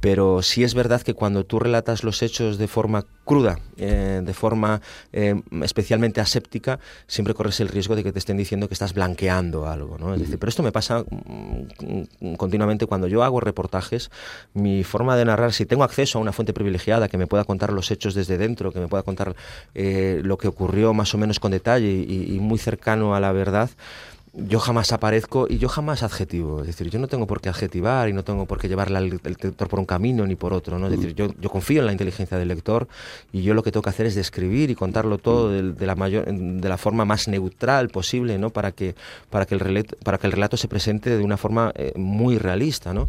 [0.00, 4.34] pero sí es verdad que cuando tú relatas los hechos de forma cruda, eh, de
[4.34, 4.53] forma
[5.12, 9.66] eh, especialmente aséptica, siempre corres el riesgo de que te estén diciendo que estás blanqueando
[9.66, 9.98] algo.
[9.98, 10.14] ¿no?
[10.14, 14.10] Es decir, pero esto me pasa mm, mm, continuamente cuando yo hago reportajes,
[14.54, 17.72] mi forma de narrar, si tengo acceso a una fuente privilegiada que me pueda contar
[17.72, 19.34] los hechos desde dentro, que me pueda contar
[19.74, 23.32] eh, lo que ocurrió más o menos con detalle y, y muy cercano a la
[23.32, 23.70] verdad,
[24.36, 26.60] yo jamás aparezco y yo jamás adjetivo.
[26.60, 29.04] Es decir, yo no tengo por qué adjetivar y no tengo por qué llevarle al
[29.04, 30.78] el lector por un camino ni por otro.
[30.78, 30.86] ¿no?
[30.86, 32.88] Es decir, yo, yo confío en la inteligencia del lector
[33.32, 35.94] y yo lo que tengo que hacer es describir y contarlo todo de, de la,
[35.94, 38.50] mayor, de la forma más neutral posible ¿no?
[38.50, 38.96] para, que,
[39.30, 42.38] para, que el relato, para que el relato se presente de una forma eh, muy
[42.38, 42.92] realista.
[42.92, 43.08] ¿no?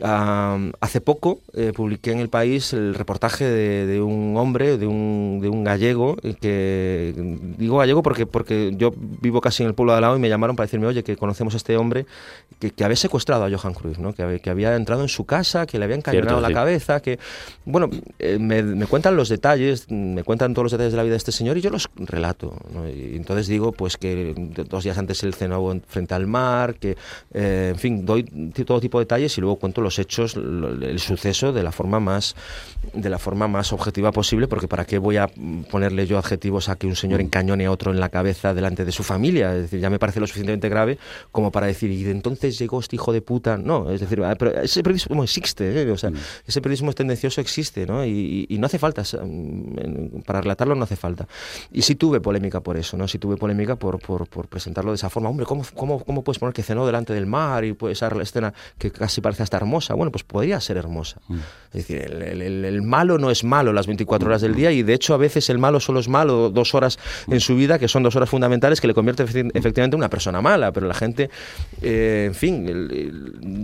[0.00, 4.86] Um, hace poco eh, publiqué en el país el reportaje de, de un hombre, de
[4.86, 7.12] un, de un gallego, eh, que
[7.58, 10.28] digo gallego porque, porque yo vivo casi en el pueblo de al lado y me
[10.28, 12.06] llamaron para decirme, oye, que conocemos a este hombre
[12.60, 14.12] que, que había secuestrado a Johan Cruyff, ¿no?
[14.12, 16.54] que, había, que había entrado en su casa, que le habían cañonado la sí.
[16.54, 17.18] cabeza, que,
[17.64, 21.14] bueno, eh, me, me cuentan los detalles, me cuentan todos los detalles de la vida
[21.14, 22.54] de este señor y yo los relato.
[22.72, 22.88] ¿no?
[22.88, 24.32] Y entonces digo, pues que
[24.68, 26.96] dos días antes él cenó en- frente al mar, que,
[27.34, 28.22] eh, en fin, doy
[28.64, 32.00] todo tipo de detalles y luego cuento los hechos, lo- el suceso de la forma
[32.00, 32.34] más
[32.94, 36.68] de la forma más objetiva posible, porque para qué voy a mm, ponerle yo adjetivos
[36.68, 39.62] a que un señor encañone a otro en la cabeza delante de su familia, es
[39.62, 40.98] decir, ya me parece lo suficientemente grave
[41.32, 44.34] como para decir, y de entonces llegó este hijo de puta, no, es decir, ah,
[44.38, 45.90] pero ese periodismo existe, ¿eh?
[45.90, 46.12] o sea,
[46.46, 48.04] ese periodismo tendencioso existe, ¿no?
[48.04, 51.26] Y, no hace falta, mm, para relatarlo no hace falta.
[51.72, 53.06] Y sí tuve polémica por eso, ¿no?
[53.08, 55.28] Sí tuve polémica por, por, por presentarlo de esa forma.
[55.28, 58.52] Hombre, ¿cómo, cómo, ¿cómo puedes poner que cenó delante del mar y pues esa escena
[58.78, 59.77] que casi parece hasta hermosa?
[59.94, 61.20] Bueno, pues podría ser hermosa.
[61.28, 64.82] Es decir, el, el- el- malo no es malo las 24 horas del día y
[64.82, 67.88] de hecho a veces el malo solo es malo dos horas en su vida, que
[67.88, 70.94] son dos horas fundamentales que le convierte efecti- efectivamente en una persona mala, pero la
[70.94, 71.28] gente,
[71.82, 72.90] eh, en fin, el-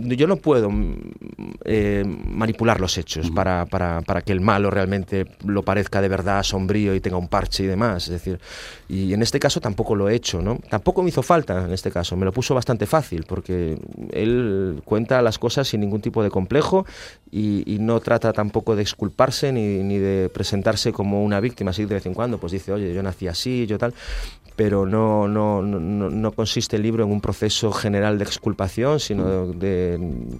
[0.09, 0.95] el- yo no puedo mm,
[1.65, 6.43] eh, manipular los hechos para, para- para que el malo realmente lo parezca de verdad
[6.43, 8.03] sombrío y tenga un parche y demás.
[8.05, 8.39] Es decir,
[8.87, 10.59] y en este caso tampoco lo he hecho, ¿no?
[10.69, 13.79] Tampoco me hizo falta en este caso, me lo puso bastante fácil porque
[14.11, 16.85] él cuenta las cosas sin ningún tipo de complejo
[17.29, 21.83] y, y no trata tampoco de exculparse ni, ni de presentarse como una víctima así
[21.85, 23.93] de vez en cuando, pues dice, oye, yo nací así, yo tal,
[24.55, 29.47] pero no, no, no, no- consiste el libro en un proceso general de exculpación, sino
[29.47, 29.99] de,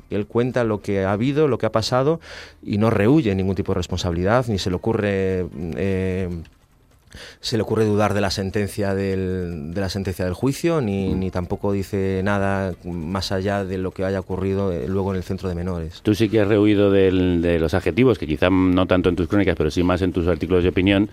[0.10, 2.22] él cuenta lo que ha habido, lo que ha pasado
[2.64, 6.30] y no rehuye ningún tipo de responsabilidad, ni se le ocurre eh,
[7.42, 11.32] se le ocurre dudar de la sentencia del, de la sentencia del juicio, ni, ni
[11.32, 15.50] tampoco dice nada más allá de lo que haya ocurrido eh, luego en el centro
[15.50, 16.02] de menores.
[16.04, 19.28] Tú sí que has rehuido del- de los adjetivos, que quizá no tanto en tus
[19.28, 21.10] crónicas, pero sí más en tus artículos de opinión,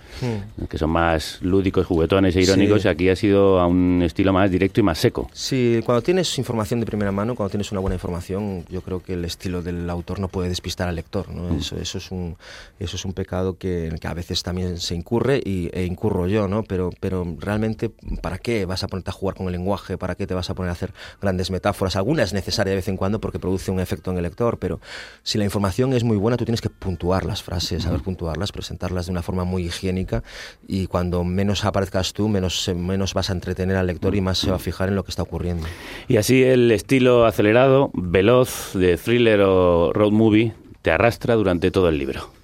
[0.69, 2.88] que son más lúdicos, juguetones e irónicos, Sí.
[2.88, 5.29] y aquí has ido a un estilo más directo y más seco.
[5.33, 9.15] Sí, cuando tienes información de primera mano, cuando tienes una buena información, yo creo que
[9.15, 11.29] el estilo del autor no puede despistar al lector.
[11.29, 11.57] ¿no?
[11.57, 12.37] Eso, eso, es un,
[12.79, 16.48] eso es un pecado que, que a veces también se incurre y, e incurro yo,
[16.48, 16.62] ¿no?
[16.64, 19.96] Pero, pero realmente, ¿para qué vas a ponerte a jugar con el lenguaje?
[19.96, 21.96] ¿Para qué te vas a poner a hacer grandes metáforas?
[21.96, 24.81] Alguna es necesaria de vez en cuando porque produce un efecto en el lector, pero
[25.22, 29.07] si la información es muy buena, tú tienes que puntuar las frases, saber puntuarlas, presentarlas
[29.07, 30.22] de una forma muy higiénica
[30.66, 34.50] y cuando menos aparezcas tú, menos, menos vas a entretener al lector y más se
[34.50, 35.66] va a fijar en lo que está ocurriendo.
[36.09, 41.88] Y así el estilo acelerado, veloz, de thriller o road movie, te arrastra durante todo
[41.88, 42.41] el libro.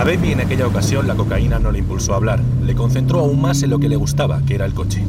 [0.00, 3.38] A Baby en aquella ocasión la cocaína no le impulsó a hablar, le concentró aún
[3.38, 5.04] más en lo que le gustaba, que era el coche.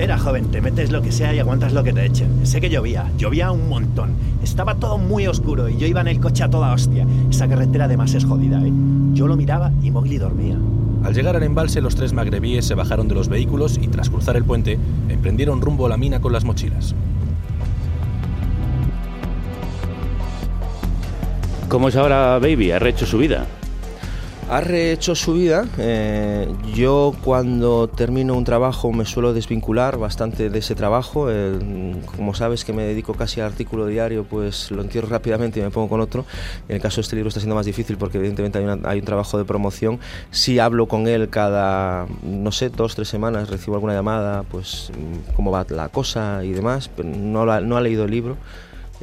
[0.00, 2.44] Era joven, te metes lo que sea y aguantas lo que te echen.
[2.44, 4.14] Sé que llovía, llovía un montón.
[4.42, 7.06] Estaba todo muy oscuro y yo iba en el coche a toda hostia.
[7.30, 8.72] Esa carretera además es jodida, ¿eh?
[9.12, 10.56] Yo lo miraba y Mowgli dormía.
[11.04, 14.36] Al llegar al embalse, los tres magrebíes se bajaron de los vehículos y, tras cruzar
[14.36, 16.96] el puente, emprendieron rumbo a la mina con las mochilas.
[21.72, 22.70] ¿Cómo es ahora Baby?
[22.70, 23.46] ¿Ha rehecho su vida?
[24.50, 25.64] Ha rehecho su vida.
[25.78, 31.28] eh, yo cuando termino un trabajo me suelo desvincular bastante de ese trabajo.
[31.30, 35.62] eh, como sabes que me dedico casi al artículo diario, pues lo entierro rápidamente y
[35.62, 36.26] me pongo con otro.
[36.68, 38.98] En el caso de este libro está siendo más difícil porque evidentemente hay, una- hay
[38.98, 39.98] un trabajo de promoción.
[40.30, 45.32] Sí hablo con él cada, no sé, dos, tres semanas, recibo alguna llamada, pues mm,
[45.34, 48.36] cómo va la cosa y demás, pero no, no ha leído el libro.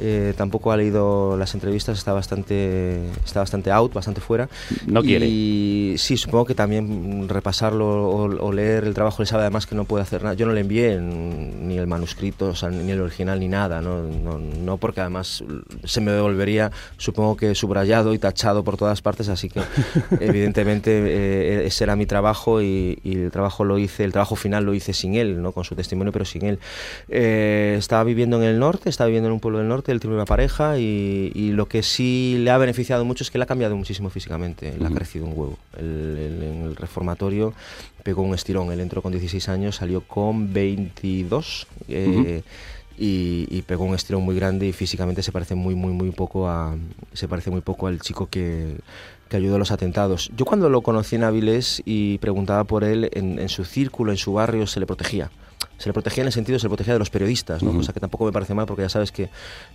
[0.00, 4.48] Eh, tampoco ha leído las entrevistas, está bastante, está bastante out, bastante fuera.
[4.86, 5.26] No quiere.
[5.26, 9.74] Y sí, supongo que también repasarlo o, o leer el trabajo le sabe además que
[9.74, 10.34] no puede hacer nada.
[10.34, 14.02] Yo no le envié ni el manuscrito, o sea, ni el original ni nada, ¿no?
[14.02, 15.44] No, no porque además
[15.84, 19.60] se me devolvería, supongo que subrayado y tachado por todas partes, así que
[20.20, 24.64] evidentemente eh, ese era mi trabajo y, y el trabajo lo hice, el trabajo final
[24.64, 25.52] lo hice sin él, ¿no?
[25.52, 26.58] Con su testimonio, pero sin él.
[27.08, 30.16] Eh, estaba viviendo en el norte, estaba viviendo en un pueblo del norte, él tiene
[30.16, 33.46] una pareja y, y lo que sí le ha beneficiado mucho es que le ha
[33.46, 35.58] cambiado muchísimo físicamente, le ha crecido un huevo.
[35.78, 37.54] En el reformatorio
[38.02, 42.42] pegó un estirón, él entró con 16 años, salió con 22 eh,
[42.98, 46.48] y, y pegó un estirón muy grande y físicamente se parece muy, muy, muy poco
[46.48, 46.76] a,
[47.12, 48.76] se parece muy poco al chico que
[49.30, 50.30] que ayudó a los atentados.
[50.36, 54.18] Yo cuando lo conocí en Avilés y preguntaba por él, en, en su círculo, en
[54.18, 55.30] su barrio, se le protegía.
[55.80, 57.72] Se le protegía en el sentido, se le protegía de los periodistas, ¿no?
[57.72, 59.30] cosa que tampoco me parece mal porque ya sabes que,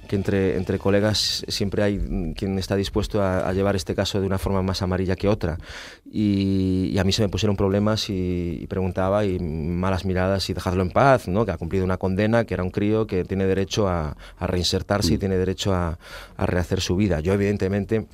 [0.08, 4.22] que entre, entre colegas siempre hay mm, quien está dispuesto a, a llevar este caso
[4.22, 5.58] de una forma más amarilla que otra.
[6.06, 10.54] Y, y a mí se me pusieron problemas y, y preguntaba y malas miradas y
[10.54, 11.44] dejadlo en paz, ¿no?
[11.44, 15.16] que ha cumplido una condena, que era un crío que tiene derecho a, a reinsertarse
[15.16, 15.98] y tiene derecho a,
[16.38, 17.20] a rehacer su vida.
[17.20, 18.06] Yo evidentemente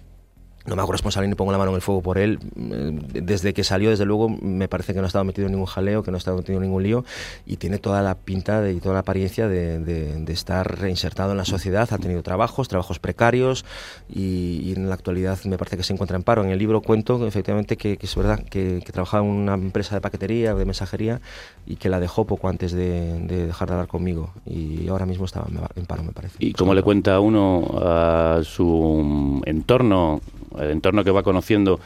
[0.66, 2.40] no me hago responsable ni pongo la mano en el fuego por él.
[2.56, 5.68] Eh, Desde que salió, desde luego, me parece que no ha estado metido en ningún
[5.68, 7.04] jaleo, que no ha estado metido en ningún lío
[7.46, 11.88] y tiene toda la pinta y toda la apariencia de, estar reinsertado en la sociedad.
[11.92, 13.66] Ha tenido trabajos, trabajos precarios
[14.10, 16.44] y, en la actualidad me parece que se encuentra en paro.
[16.44, 20.02] En el libro cuento efectivamente que, es verdad que, que trabajaba en una empresa de
[20.02, 21.22] paquetería, de mensajería
[21.66, 25.26] y que la dejó poco antes de, de dejar de hablar conmigo y ahora mismo
[25.26, 25.44] está
[25.76, 26.36] en paro, me parece.
[26.40, 30.22] ¿Y cómo le cuenta uno a su entorno,
[30.60, 31.80] el entorno que va conociendo,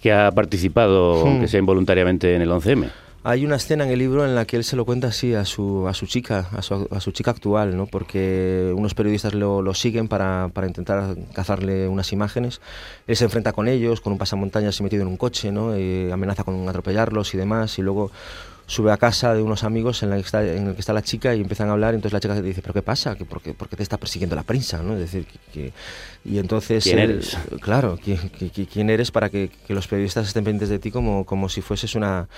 [0.00, 1.28] que ha participado, Hmm.
[1.28, 2.88] aunque sea involuntariamente, en el 11M?
[3.24, 5.44] Hay una escena en el libro en la que él se lo cuenta así a
[5.44, 7.86] su, a su chica, a su, a su chica actual, ¿no?
[7.86, 12.60] porque unos periodistas lo, lo siguen para, para intentar cazarle unas imágenes.
[13.06, 15.72] Él se enfrenta con ellos, con un pasamontañas y metido en un coche, ¿no?
[15.74, 18.10] Eh, amenaza con atropellarlos y demás, y luego
[18.66, 21.02] sube a casa de unos amigos en, la que está, en el que está la
[21.02, 21.94] chica y empiezan a hablar.
[21.94, 23.14] Y entonces la chica dice, ¿pero qué pasa?
[23.14, 24.82] ¿Por qué, por qué te está persiguiendo la prensa?
[24.82, 24.94] ¿no?
[24.94, 25.72] Es decir, que, que-
[26.24, 26.82] y entonces...
[26.84, 27.36] ¿Quién él- eres?
[27.60, 30.90] Claro, ¿quién, qui- qui- quién eres para que, que los periodistas estén pendientes de ti
[30.90, 32.28] como, como si fueses una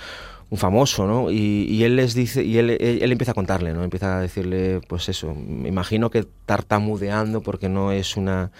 [0.49, 1.31] un famoso, ¿no?
[1.31, 3.83] Y, él les dice, y él, él, empieza a contarle, ¿no?
[3.83, 8.51] Empieza a decirle, pues eso, me imagino que tartamudeando porque no es una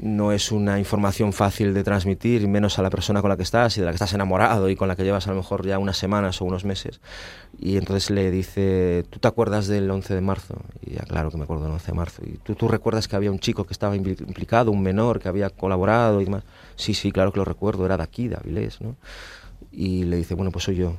[0.00, 3.76] no es una información fácil de transmitir, menos a la persona con la que estás
[3.76, 5.80] y de la que estás enamorado y con la que llevas a lo mejor ya
[5.80, 7.00] unas semanas o unos meses.
[7.58, 10.54] Y entonces le dice, ¿tú te acuerdas del 11 de marzo?
[10.86, 12.22] Y ya claro que me acuerdo del 11 de marzo.
[12.24, 15.28] ¿Y tú, tú recuerdas que había un chico que estaba impli- implicado, un menor que
[15.28, 16.44] había colaborado y demás?
[16.76, 18.94] Sí, sí, claro que lo recuerdo, era de aquí, de Avilés, ¿no?
[19.72, 20.94] Y le dice, bueno, pues soy yo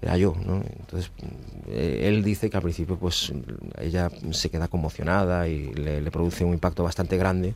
[0.00, 0.62] era yo, ¿no?
[0.78, 1.10] Entonces,
[1.68, 3.32] eh, él dice que al principio, pues,
[3.80, 7.54] ella se queda conmocionada y le, le produce un impacto bastante grande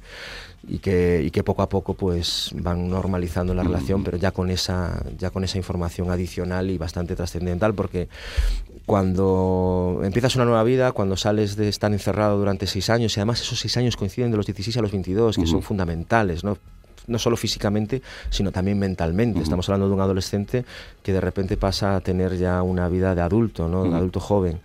[0.67, 4.51] y que, y que poco a poco, pues, van normalizando la relación, pero ya con
[4.51, 8.09] esa, ya con esa información adicional y bastante trascendental, porque
[8.87, 13.41] cuando empiezas una nueva vida, cuando sales de estar encerrado durante seis años, y además
[13.41, 16.59] esos seis años coinciden de los 16 a los 22, que son fundamentales, ¿no?
[17.07, 19.41] No solo físicamente, sino también mentalmente.
[19.41, 20.65] Estamos hablando de un adolescente
[21.03, 23.85] que de repente pasa a tener ya una vida de adulto, ¿no?
[23.85, 24.61] de adulto joven.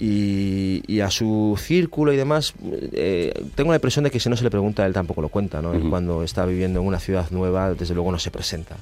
[0.00, 2.54] Y, y a su círculo y demás,
[2.92, 5.60] eh, tengo la impresión de que si no se le pregunta, él tampoco lo cuenta.
[5.60, 5.72] ¿no?
[5.72, 8.76] Él cuando está viviendo en una ciudad nueva, desde luego no se presenta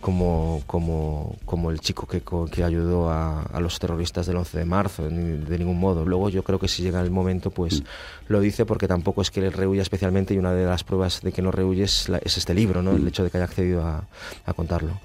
[0.00, 4.64] como, como, como el chico que, que ayudó a, a los terroristas del 11 de
[4.64, 6.04] marzo, ni- de ningún modo.
[6.04, 7.82] Luego yo creo que si llega el momento, pues
[8.28, 11.30] lo dice porque tampoco es que le rehuya especialmente y una de las pruebas de
[11.30, 12.90] que no rehuye es, la- es este libro, ¿no?
[12.96, 14.04] el hecho de que haya accedido a,
[14.44, 14.98] a contarlo.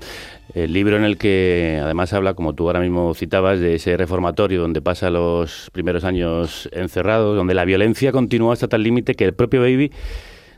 [0.53, 4.59] El libro en el que además habla, como tú ahora mismo citabas, de ese reformatorio
[4.59, 9.33] donde pasa los primeros años encerrados, donde la violencia continúa hasta tal límite que el
[9.33, 9.91] propio Baby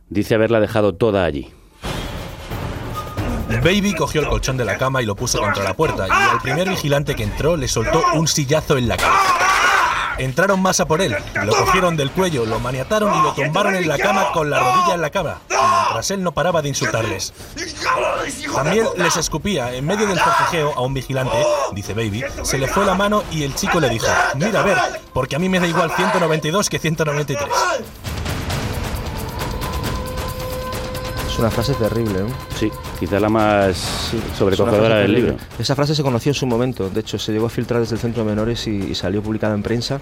[0.09, 1.49] dice haberla dejado toda allí.
[3.63, 6.39] Baby cogió el colchón de la cama y lo puso contra la puerta, y al
[6.41, 9.62] primer vigilante que entró le soltó un sillazo en la cabeza.
[10.17, 13.87] Entraron más a por él, lo cogieron del cuello, lo maniataron y lo tumbaron en
[13.87, 17.33] la cama con la rodilla en la cama, mientras él no paraba de insultarles.
[18.53, 21.37] También les escupía en medio del forcejeo a un vigilante,
[21.73, 24.77] dice Baby, se le fue la mano y el chico le dijo, mira a ver,
[25.13, 27.49] porque a mí me da igual 192 que 193.
[31.33, 32.27] Es una frase terrible, ¿no?
[32.55, 35.35] Sí, quizá la más sobrecogedora del libro.
[35.57, 38.01] Esa frase se conoció en su momento, de hecho se llegó a filtrar desde el
[38.01, 39.99] Centro de Menores y, y salió publicada en prensa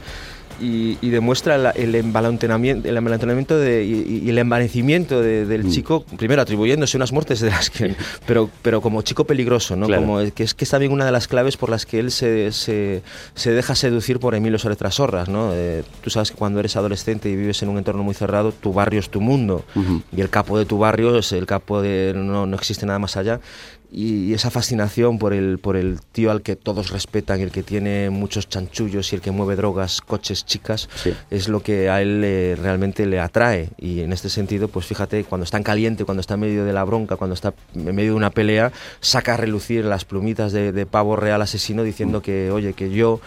[0.61, 5.65] y, y demuestra la- el embalantonamiento, el embalantonamiento de, y, y el envanecimiento de- del
[5.65, 5.71] Mm.
[5.71, 7.95] chico, primero atribuyéndose unas muertes de las que,
[8.25, 9.87] pero, pero como chico peligroso, ¿no?
[9.87, 10.01] Claro.
[10.03, 12.51] Como que es que es también una de las claves por las que él se,
[12.51, 13.01] se,
[13.35, 15.51] se deja seducir por Emilio Soler Trasorras, ¿no?
[15.53, 18.73] Eh, tú sabes que cuando eres adolescente y vives en un entorno muy cerrado, tu
[18.73, 19.63] barrio es tu mundo
[20.15, 23.17] y el capo de tu barrio es el capo de no, no existe nada más
[23.17, 23.39] allá
[23.91, 28.09] y, esa fascinación por el por el tío al que todos respetan el que tiene
[28.09, 30.89] muchos chanchullos y el que mueve drogas coches chicas
[31.29, 33.69] es lo que a él eh, realmente le atrae.
[33.77, 36.73] Y en este sentido pues fíjate cuando está en caliente cuando está en medio de
[36.73, 38.71] la bronca cuando está en medio de una pelea
[39.01, 43.19] saca a relucir las plumitas de, de pavo real asesino diciendo que oye que yo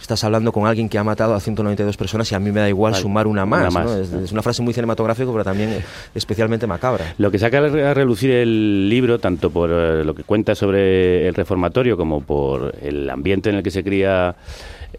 [0.00, 2.68] Estás hablando con alguien que ha matado a 192 personas y a mí me da
[2.68, 3.60] igual Vale, sumar una más.
[3.60, 3.86] una más.
[3.86, 3.96] ¿no?
[3.96, 5.82] Es, es una frase muy cinematográfica, pero también
[6.14, 7.14] especialmente macabra.
[7.18, 11.34] Lo que saca a relucir el libro, tanto por eh, lo que cuenta sobre el
[11.34, 14.34] reformatorio como por el ambiente en el que se cría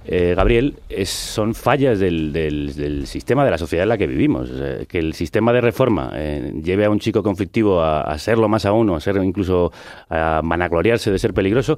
[0.06, 0.76] eh, Gabriel,
[1.06, 4.50] son fallas del, del- sistema, de la sociedad en la que vivimos.
[4.52, 8.48] Eh, que el sistema de reforma eh, lleve a un chico conflictivo a, a serlo
[8.48, 9.72] más aún, o a ser incluso
[10.10, 11.78] a vanagloriarse de ser peligroso,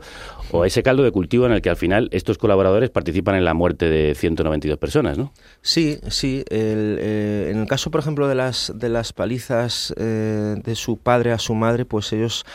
[0.52, 3.54] o ese caldo de cultivo en el que al final estos colaboradores participan en la
[3.54, 5.34] muerte de 192 personas, ¿no?
[5.62, 6.44] Sí, sí.
[6.50, 11.38] eh, en el caso, por ejemplo, de las, de las palizas de su padre a
[11.40, 12.46] su madre, pues ellos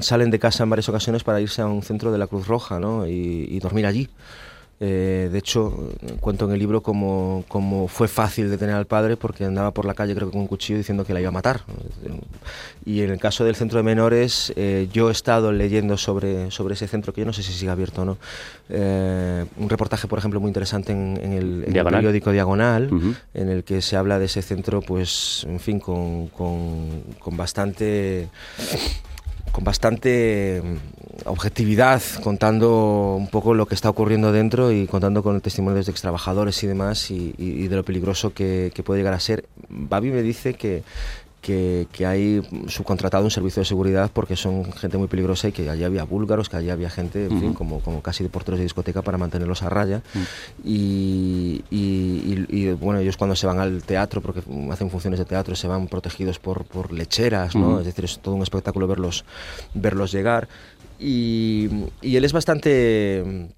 [0.00, 2.78] salen de casa en varias ocasiones para irse a un centro de la Cruz Roja
[2.78, 3.06] ¿no?
[3.06, 4.08] y dormir allí.
[4.82, 9.44] Eh, de hecho, cuento en el libro cómo, cómo fue fácil detener al padre porque
[9.44, 11.60] andaba por la calle creo que con un cuchillo diciendo que la iba a matar.
[12.86, 16.74] Y en el caso del centro de menores, eh, yo he estado leyendo sobre, sobre
[16.74, 18.18] ese centro, que yo no sé si sigue abierto o no.
[18.70, 21.98] Eh, un reportaje, por ejemplo, muy interesante en, en el, en el Diagonal.
[22.00, 22.90] periódico Diagonal,
[23.34, 28.30] en el que se habla de ese centro, pues, en fin, con, con, con bastante
[29.52, 35.40] con bastante mm, objetividad, contando un poco lo que está ocurriendo dentro y contando con
[35.40, 39.44] testimonios de extrabajadores y demás y de lo peligroso que, que puede llegar a ser.
[39.68, 40.82] Babi me dice que,
[41.40, 45.68] que, que hay subcontratado un servicio de seguridad porque son gente muy peligrosa y que
[45.70, 48.64] allí había búlgaros, que allí había gente, en fin, como, como casi de porteros de
[48.64, 50.02] discoteca para mantenerlos a raya.
[50.64, 55.24] Y, y- y- y, bueno, ellos cuando se van al teatro, porque hacen funciones de
[55.24, 57.80] teatro, se van protegidos por, por lecheras, ¿no?
[57.80, 59.24] Es decir, es todo un espectáculo verlos,
[59.74, 60.48] verlos llegar.
[60.98, 61.68] Y
[62.02, 63.48] él es bastante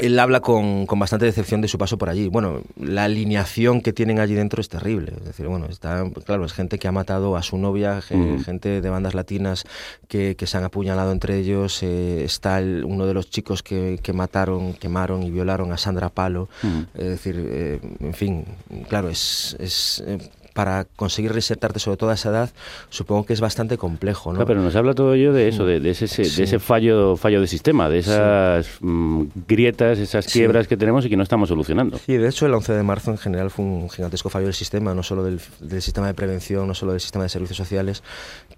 [0.00, 2.28] él habla con, con, bastante decepción de su paso por allí.
[2.28, 5.12] Bueno, la alineación que tienen allí dentro es terrible.
[5.16, 8.40] Es decir, bueno, está, claro, es gente que ha matado a su novia, mm.
[8.40, 9.64] gente de bandas latinas
[10.06, 11.82] que, que, se han apuñalado entre ellos.
[11.82, 16.10] Eh, está el, uno de los chicos que, que, mataron, quemaron y violaron a Sandra
[16.10, 16.48] Palo.
[16.62, 16.80] Mm.
[16.94, 18.44] Es decir, eh, en fin,
[18.88, 20.18] claro, es, es eh,
[20.58, 22.50] para conseguir resetarte sobre toda esa edad,
[22.90, 24.32] supongo que es bastante complejo.
[24.32, 24.44] ¿no?
[24.44, 27.88] pero nos habla todo ello de eso, de, ese, de ese fallo, fallo de sistema,
[27.88, 31.96] de esas mm, grietas, esas quiebras que tenemos y que no estamos solucionando.
[31.98, 34.94] Sí, de hecho el 11 de marzo en general fue un gigantesco fallo del sistema,
[34.94, 35.38] no solo del,
[35.80, 38.02] sistema de prevención, no solo del sistema de servicios sociales,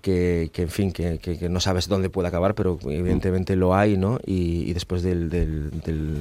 [0.01, 3.99] que, que en fin, que, que, no sabes dónde puede acabar, pero evidentemente lo hay,
[3.99, 4.21] ¿no?
[4.25, 5.71] Y, después del, del,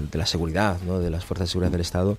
[0.09, 0.99] de la seguridad, ¿no?
[0.99, 2.17] De las fuerzas de seguridad del Estado,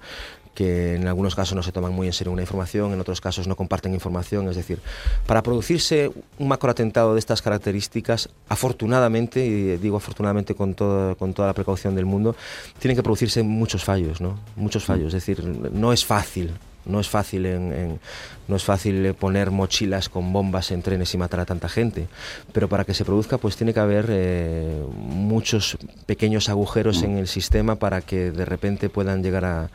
[0.54, 3.46] que en algunos casos no se toman muy en serio una información, en otros casos
[3.46, 4.48] no comparten información.
[4.48, 4.80] Es decir,
[5.26, 11.48] para producirse un macroatentado de estas características, afortunadamente, y digo afortunadamente con, todo, con toda
[11.48, 12.34] la precaución del mundo,
[12.78, 14.38] tienen que producirse muchos fallos, ¿no?
[14.56, 15.08] Muchos fallos.
[15.08, 16.52] Es decir, no es fácil
[16.84, 18.00] no es fácil en,
[18.48, 22.08] no es fácil poner mochilas con bombas en trenes y matar a tanta gente,
[22.52, 27.28] pero para que se produzca pues tiene que haber eh, muchos pequeños agujeros en el
[27.28, 29.70] sistema para que de repente puedan llegar a,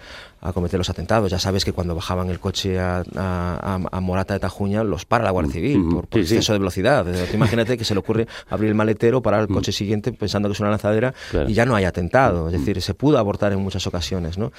[0.46, 1.32] a cometer los atentados.
[1.32, 5.32] Ya sabes que cuando bajaban el coche a, a, Morata de Tajuña los para la
[5.32, 7.06] Guardia Civil por, exceso de velocidad.
[7.34, 10.60] Imagínate que se le ocurre abrir el maletero, parar el coche siguiente pensando que es
[10.60, 11.14] una lanzadera
[11.48, 12.48] y ya no hay atentado.
[12.48, 14.52] Es decir, se pudo abortar en muchas ocasiones, ¿no?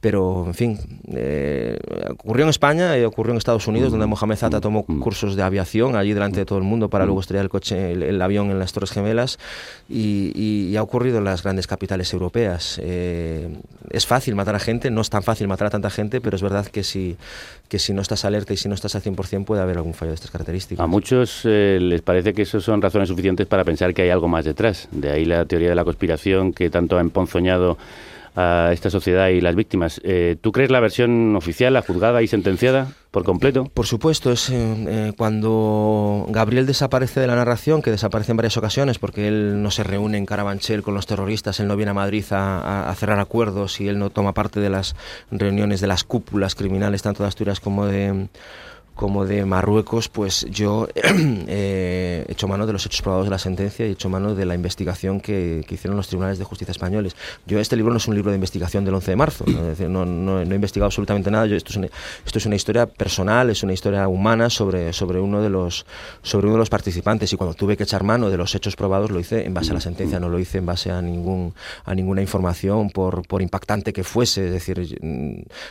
[0.00, 0.78] Pero, en fin,
[1.12, 1.78] eh,
[2.10, 5.96] ocurrió en España y ocurrió en Estados Unidos, donde Mohamed Zata tomó cursos de aviación
[5.96, 8.72] allí delante de todo el mundo para luego estrellar el coche, el, avión en las
[8.72, 9.38] Torres Gemelas
[9.88, 12.80] y, ha ocurrido en las grandes capitales europeas.
[12.82, 13.48] Eh,
[13.90, 16.42] es fácil matar a gente, no es tan fácil matar a tanta gente, pero es
[16.42, 17.16] verdad que si,
[17.68, 20.10] que si no estás alerta y si no estás al 100% puede haber algún fallo
[20.10, 20.82] de estas características.
[20.82, 24.28] A muchos eh, les parece que eso son razones suficientes para pensar que hay algo
[24.28, 24.88] más detrás.
[24.90, 27.78] De ahí la teoría de la conspiración que tanto ha emponzoñado
[28.36, 30.00] a esta sociedad y las víctimas.
[30.04, 33.64] Eh, ¿Tú crees la versión oficial, la juzgada y sentenciada por completo?
[33.64, 34.54] Por supuesto, es eh,
[34.88, 39.70] eh, cuando Gabriel desaparece de la narración, que desaparece en varias ocasiones porque él no
[39.70, 43.18] se reúne en Carabanchel con los terroristas, él no viene a Madrid a, a cerrar
[43.18, 44.94] acuerdos y él no toma parte de las
[45.30, 48.28] reuniones de las cúpulas criminales tanto de Asturias como de
[49.00, 53.38] como de Marruecos, pues yo eh, he hecho mano de los hechos probados de la
[53.38, 57.16] sentencia y he hecho mano de la investigación que, hicieron los tribunales de justicia españoles.
[57.46, 59.44] Yo, este libro no es un libro de investigación del 11 de marzo,
[59.88, 60.04] ¿no?
[60.04, 64.50] no, he investigado absolutamente nada, esto, es una, es historia personal, es una historia humana
[64.50, 65.86] sobre, sobre, uno de los,
[66.20, 69.10] sobre uno de los participantes y cuando tuve que echar mano de los hechos probados
[69.10, 71.54] lo hice en base a la sentencia, no lo hice en base a, ningún,
[71.86, 74.98] a ninguna información, por, por impactante que fuese, es decir,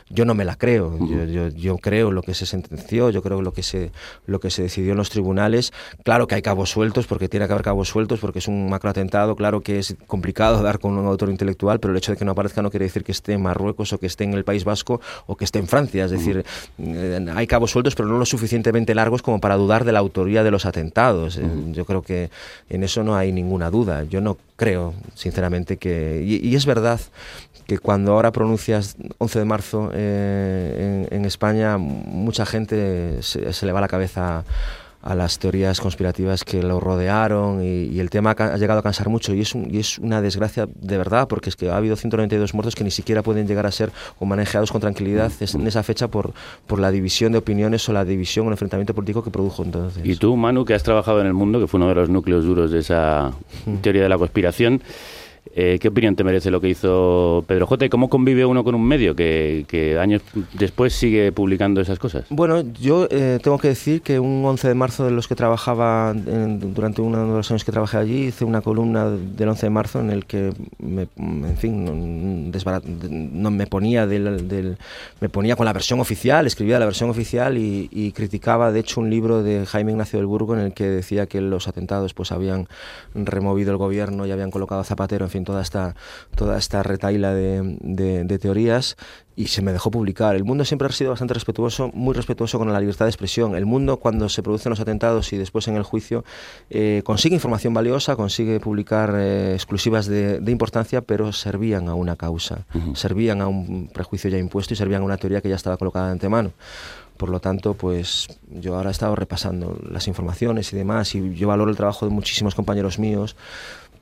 [0.09, 3.63] yo no me la creo, yo, yo, creo lo que se sentenció, creo lo que
[3.63, 3.91] se
[4.26, 5.74] lo que se decidió en los tribunales.
[6.03, 9.36] Claro que hay cabos sueltos, porque tiene que haber cabos sueltos, porque es un macroatentado.
[9.36, 12.32] Claro que es complicado dar con un autor intelectual, pero el hecho de que no
[12.32, 15.01] aparezca no quiere decir que esté en Marruecos o que esté en el País Vasco
[15.28, 16.05] o que esté en Francia.
[16.05, 16.45] Es decir,
[16.78, 20.43] eh, hay cabos sueltos, pero no lo suficientemente largos como para dudar de la autoría
[20.43, 21.38] de los atentados.
[21.38, 22.30] Eh, yo creo que
[22.70, 24.03] en eso no hay ninguna duda.
[24.03, 26.22] Yo no creo, sinceramente, que...
[26.26, 26.99] Y, es verdad
[27.70, 33.80] que cuando ahora pronuncias 11 de marzo eh, en, España, mucha gente se, le va
[33.80, 34.43] la cabeza
[35.03, 39.36] a las teorías conspirativas que lo rodearon y, el tema ha llegado a cansar mucho
[39.36, 42.74] y es, y es una desgracia de verdad porque es que ha habido 192 muertos
[42.74, 46.34] que ni siquiera pueden llegar a ser o manejados con tranquilidad en esa fecha por,
[46.65, 50.03] por la división de opiniones o la división o el enfrentamiento político que produjo entonces.
[50.03, 52.43] Y tú, Manu, que has trabajado en el mundo, que fue uno de los núcleos
[52.43, 53.32] duros de esa
[53.84, 54.82] teoría de la conspiración,
[55.56, 57.86] eh, ¿Qué opinión te merece lo que hizo Pedro J?
[57.86, 60.22] ¿Y cómo convive uno con un medio que, años
[60.54, 62.26] después sigue publicando esas cosas?
[62.30, 66.14] Bueno, yo eh, tengo que decir que un 11 de marzo de los que trabajaba,
[66.14, 70.00] durante uno de los años que trabajé allí, hice una columna del 11 de marzo
[70.00, 71.84] en el que, me, en fin,
[73.41, 74.78] no, me ponía del,
[75.20, 79.10] me ponía con la versión oficial, escribía la versión oficial y, criticaba, de hecho, un
[79.10, 82.68] libro de Jaime Ignacio del Burgo en el que decía que los atentados pues habían
[83.16, 85.96] removido el gobierno y habían colocado a Zapatero, en toda esta,
[86.36, 88.98] toda esta retaila de, teorías
[89.36, 90.36] y se me dejó publicar.
[90.36, 93.56] El mundo siempre ha sido bastante respetuoso, muy respetuoso con la libertad de expresión.
[93.56, 96.26] El mundo, cuando se producen los atentados y después en el juicio,
[96.70, 102.66] eh, consigue información valiosa, consigue publicar eh, exclusivas de, importancia, pero servían a una causa,
[102.96, 106.08] servían a un prejuicio ya impuesto y servían a una teoría que ya estaba colocada
[106.08, 106.52] de antemano.
[107.20, 111.50] Por lo tanto, pues yo ahora he estado repasando las informaciones y demás y yo
[111.50, 113.36] valoro el trabajo de muchísimos compañeros míos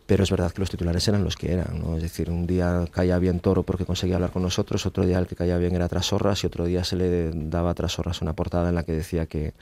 [0.08, 1.98] pero es verdad que los titulares eran los que eran, ¿no?
[1.98, 5.28] Es decir, un día caía bien Toro porque conseguía hablar con nosotros, otro día el
[5.28, 8.70] que caía bien era Trasorras y otro día se le daba a Trasorras una portada
[8.70, 9.54] en la que decía que,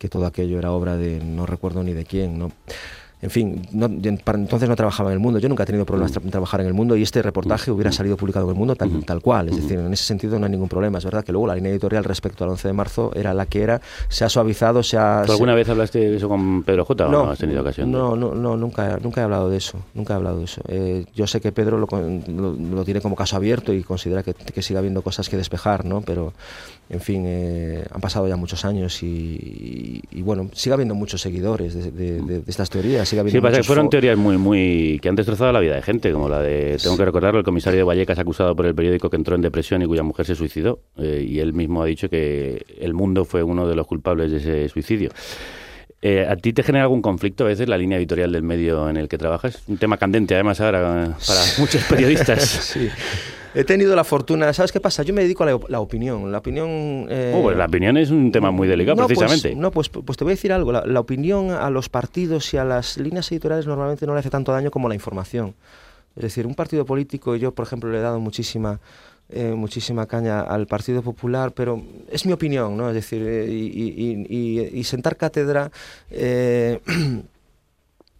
[0.00, 2.50] que todo aquello era obra de no recuerdo ni de quién, ¿no?
[3.22, 3.88] En fin, no,
[4.24, 5.38] para entonces no trabajaba en el mundo.
[5.38, 8.16] Yo nunca he tenido problemas en trabajar en el mundo y este reportaje hubiera salido
[8.16, 9.48] publicado en el mundo tal, tal cual.
[9.48, 10.98] Es decir, en ese sentido no hay ningún problema.
[10.98, 13.62] Es verdad que luego la línea editorial respecto al 11 de marzo era la que
[13.62, 15.22] era, se ha suavizado, se ha...
[15.24, 17.92] ¿Tú alguna vez hablaste de eso con Pedro J no, o no has tenido ocasión?
[17.92, 19.78] No, no, no, nunca, nunca he hablado de eso.
[19.94, 20.60] Nunca he hablado de eso.
[20.66, 21.86] Eh, yo sé que Pedro lo,
[22.26, 25.84] lo, lo, tiene como caso abierto y considera que, que siga habiendo cosas que despejar,
[25.84, 26.00] ¿no?
[26.00, 26.32] Pero,
[26.90, 31.20] en fin, eh, han pasado ya muchos años y, y, y, bueno, sigue habiendo muchos
[31.20, 33.11] seguidores de, de, de estas teorías.
[33.20, 36.12] Habiendo sí, pasa que fueron teorías muy, muy que han destrozado la vida de gente,
[36.12, 39.16] como la de, tengo que recordarlo, el comisario de Vallecas acusado por el periódico que
[39.16, 40.80] entró en depresión y cuya mujer se suicidó.
[40.96, 44.38] Eh, y él mismo ha dicho que el mundo fue uno de los culpables de
[44.38, 45.10] ese suicidio.
[46.04, 48.96] Eh, ¿A ti te genera algún conflicto a veces la línea editorial del medio en
[48.96, 49.62] el que trabajas?
[49.68, 52.42] Un tema candente, además, ahora para muchos periodistas.
[52.72, 52.88] sí.
[53.54, 55.02] He tenido la fortuna, ¿sabes qué pasa?
[55.02, 56.32] Yo me dedico a la, la opinión.
[56.32, 57.06] La opinión.
[57.10, 57.34] Eh...
[57.36, 59.50] Oh, pues la opinión es un tema muy delicado, no, precisamente.
[59.50, 60.72] Pues, no, pues, pues, te voy a decir algo.
[60.72, 64.30] La, la, opinión a los partidos y a las líneas editoriales normalmente no le hace
[64.30, 65.54] tanto daño como la información.
[66.16, 68.80] Es decir, un partido político, yo, por ejemplo, le he dado muchísima.
[69.34, 72.88] Eh, muchísima caña al Partido Popular, pero es mi opinión, ¿no?
[72.90, 75.70] Es decir, eh, y, y, y, y, sentar cátedra
[76.10, 76.80] eh,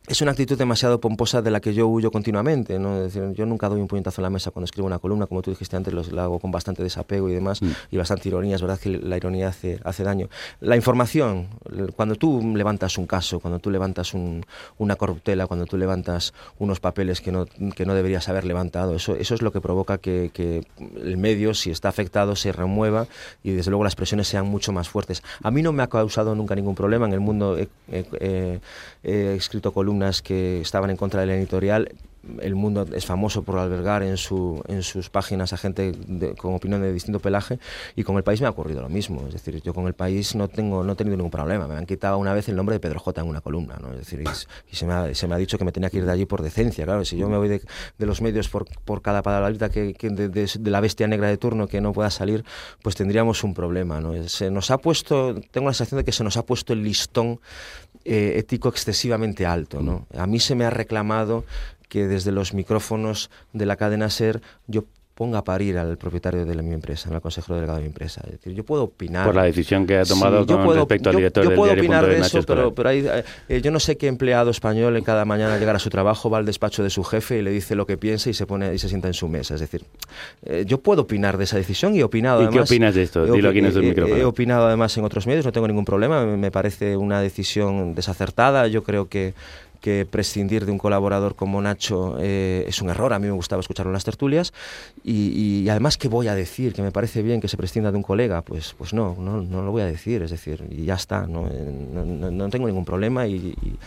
[0.09, 2.78] es una actitud demasiado pomposa de la que yo huyo continuamente.
[2.78, 2.96] ¿no?
[2.96, 5.42] Es decir, yo nunca doy un puñetazo en la mesa cuando escribo una columna, como
[5.42, 7.70] tú dijiste antes, lo, lo hago con bastante desapego y demás, mm.
[7.92, 8.57] y bastante ironía.
[8.57, 10.28] Es verdad que la ironía hace, hace daño.
[10.61, 11.46] La información,
[11.94, 14.44] cuando tú levantas un caso, cuando tú levantas un,
[14.78, 19.14] una corruptela, cuando tú levantas unos papeles que no, que no deberías haber levantado, eso,
[19.14, 20.66] eso es lo que provoca que, que
[21.00, 23.07] el medio, si está afectado, se remueva
[23.44, 25.22] y desde luego las presiones sean mucho más fuertes.
[25.44, 27.07] A mí no me ha causado nunca ningún problema.
[27.07, 28.61] En el mundo he, he, he,
[29.05, 29.91] he escrito columnas
[30.22, 31.93] que estaban en contra de la editorial.
[32.40, 36.55] El mundo es famoso por albergar en, su, en sus páginas a gente de, con
[36.55, 37.59] opinión de distinto pelaje
[37.97, 39.24] y con el país me ha ocurrido lo mismo.
[39.26, 41.66] Es decir, yo con el país no, tengo, no he tenido ningún problema.
[41.66, 43.76] Me han quitado una vez el nombre de Pedro J en una columna.
[43.82, 43.90] ¿no?
[43.90, 45.97] Es decir, y, y se, me ha, se, me ha, dicho que me tenía que
[45.97, 46.84] ir de allí por decencia.
[46.84, 47.61] Claro, si yo me voy de,
[47.99, 51.38] de los medios por, por cada palabrita que, que de, de, la bestia negra de
[51.38, 52.45] turno que no pueda salir,
[52.82, 54.01] pues tendríamos un problema.
[54.01, 54.28] ¿no?
[54.28, 57.40] Se nos ha puesto, tengo la sensación de que se nos ha puesto el listón
[58.05, 59.80] eh, ético excesivamente alto.
[59.82, 60.07] ¿no?
[60.16, 61.44] A mí se me ha reclamado
[61.88, 64.84] que desde los micrófonos de la cadena SER yo
[65.23, 68.23] ponga a parir al propietario de la, mi empresa, al consejero delegado de mi empresa.
[68.25, 69.25] Es decir, yo puedo opinar.
[69.25, 71.57] Por la decisión que ha tomado sí, con puedo, respecto al yo, director yo del
[71.57, 73.07] puedo diario opinar de eso, pero, pero hay,
[73.49, 76.39] eh, yo no sé qué empleado español en cada mañana llegar a su trabajo, va
[76.39, 78.79] al despacho de su jefe y le dice lo que piensa y se pone y
[78.79, 79.55] se sienta en su mesa.
[79.55, 79.85] Es decir,
[80.45, 82.68] eh, yo puedo opinar de esa decisión y he opinado ¿Y además.
[82.68, 83.25] qué opinas de esto?
[83.27, 84.16] Dilo aquí en el micrófono.
[84.16, 86.27] He opinado además en otros medios, no tengo ningún problema.
[86.27, 88.66] Me parece una decisión desacertada.
[88.66, 89.35] Yo creo que
[89.83, 93.12] que prescindir de un colaborador como Nacho eh, es un error.
[93.12, 94.55] A mí me gustaba escucharlo en las tertulias.
[95.05, 96.72] Y, y, además, ¿qué voy a decir?
[96.72, 98.43] ¿Que me parece bien que se prescinda de un colega?
[98.43, 100.22] Pues, pues no, no, no lo voy a decir.
[100.22, 101.26] Es decir, y ya está.
[101.26, 103.78] No, no, no tengo ningún problema y, y,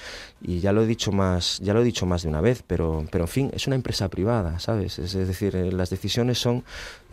[0.42, 2.62] y, ya lo he dicho más, ya lo he dicho más de una vez.
[2.68, 5.00] Pero, pero en fin, es una empresa privada, ¿sabes?
[5.00, 6.64] Es, es decir, eh, las decisiones son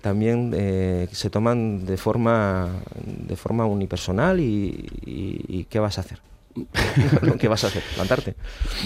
[0.01, 2.68] también eh, se toman de forma
[3.07, 6.32] de forma unipersonal y qué vas a hacer.
[7.38, 7.82] ¿Qué vas a hacer?
[7.94, 8.34] ¿Plantarte?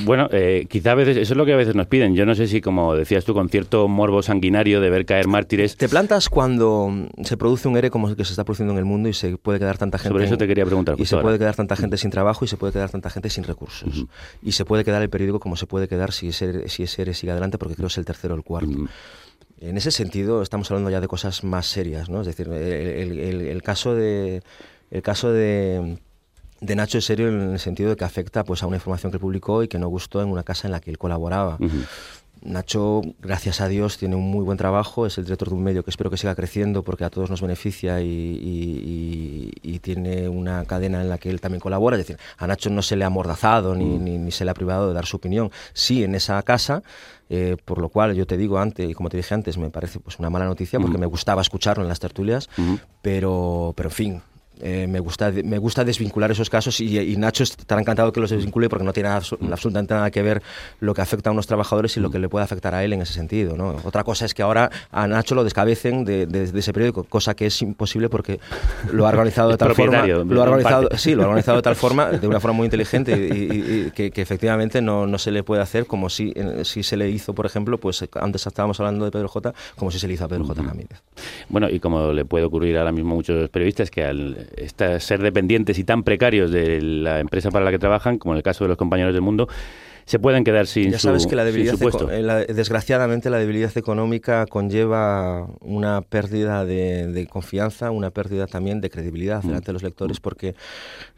[0.04, 2.14] Bueno, eh, quizá a veces, eso es lo que a veces nos piden.
[2.14, 5.76] Yo no sé si, como decías tú, con cierto morbo sanguinario de ver caer mártires.
[5.76, 6.90] Te plantas cuando
[7.22, 9.36] se produce un ERE como el que se está produciendo en el mundo y se
[9.36, 10.10] puede quedar tanta gente.
[10.12, 10.96] Sobre eso te quería preguntar.
[10.98, 11.24] Y se ahora.
[11.24, 13.96] puede quedar tanta gente sin trabajo y se puede quedar tanta gente sin recursos.
[13.96, 14.08] Uh -huh.
[14.42, 17.14] Y se puede quedar el periódico como se puede quedar si ese, si ese ERE
[17.14, 18.70] sigue adelante, porque creo que es el tercero o el cuarto.
[18.70, 18.88] Uh -huh.
[19.58, 22.20] En ese sentido, estamos hablando ya de cosas más serias, ¿no?
[22.20, 24.42] Es decir, el, el, el, el caso de.
[24.90, 25.98] El caso de
[26.61, 29.18] de Nacho es serio en el sentido de que afecta pues, a una información que
[29.18, 31.57] publicó y que no gustó en una casa en la que él colaboraba.
[31.61, 31.86] Uh -huh.
[32.42, 35.82] Nacho, gracias a Dios, tiene un muy buen trabajo, es el director de un medio
[35.82, 40.28] que espero que siga creciendo porque a todos nos beneficia y, y, y, y tiene
[40.28, 41.96] una cadena en la que él también colabora.
[41.96, 44.54] Es decir, a Nacho no se le ha amordazado ni, ni, ni, se le ha
[44.54, 45.50] privado de dar su opinión.
[45.72, 46.82] Sí, en esa casa,
[47.30, 49.98] eh, por lo cual yo te digo antes, y como te dije antes, me parece
[49.98, 52.48] pues, una mala noticia porque me gustaba escucharlo en las tertulias,
[53.02, 54.22] pero, pero en fin,
[54.61, 58.30] eh, me, gusta, me gusta desvincular esos casos y, y, Nacho estará encantado que los
[58.30, 60.42] desvincule porque no tiene abs absolutamente nada que ver
[60.80, 63.02] lo que afecta a unos trabajadores y lo que le puede afectar a él en
[63.02, 63.57] ese sentido.
[63.57, 63.76] ¿no?
[63.84, 67.34] Otra cosa es que ahora a Nacho lo descabecen de, de, de ese periódico, cosa
[67.34, 68.40] que es imposible porque
[68.92, 70.07] lo ha organizado de tal forma.
[70.07, 73.12] Lo ha organizado, sí, lo ha organizado de tal forma, de una forma muy inteligente
[73.12, 76.32] y, y que, que, efectivamente no, no, se le puede hacer como si,
[76.62, 79.98] si se le hizo, por ejemplo, pues antes estábamos hablando de Pedro J, como si
[79.98, 80.62] se le hizo a Pedro J.
[80.62, 81.02] Ramírez.
[81.48, 85.22] Bueno, y como le puede ocurrir ahora mismo a muchos periodistas que al esta, ser
[85.22, 88.64] dependientes y tan precarios de la empresa para la que trabajan, como en el caso
[88.64, 89.49] de los compañeros del mundo,
[90.07, 93.38] se pueden quedar sin Ya su, sabes que la debilidad, su eh, la- desgraciadamente, la
[93.38, 99.48] debilidad económica conlleva una pérdida de, de confianza, una pérdida también de credibilidad Mm.
[99.48, 100.54] delante de los lectores, porque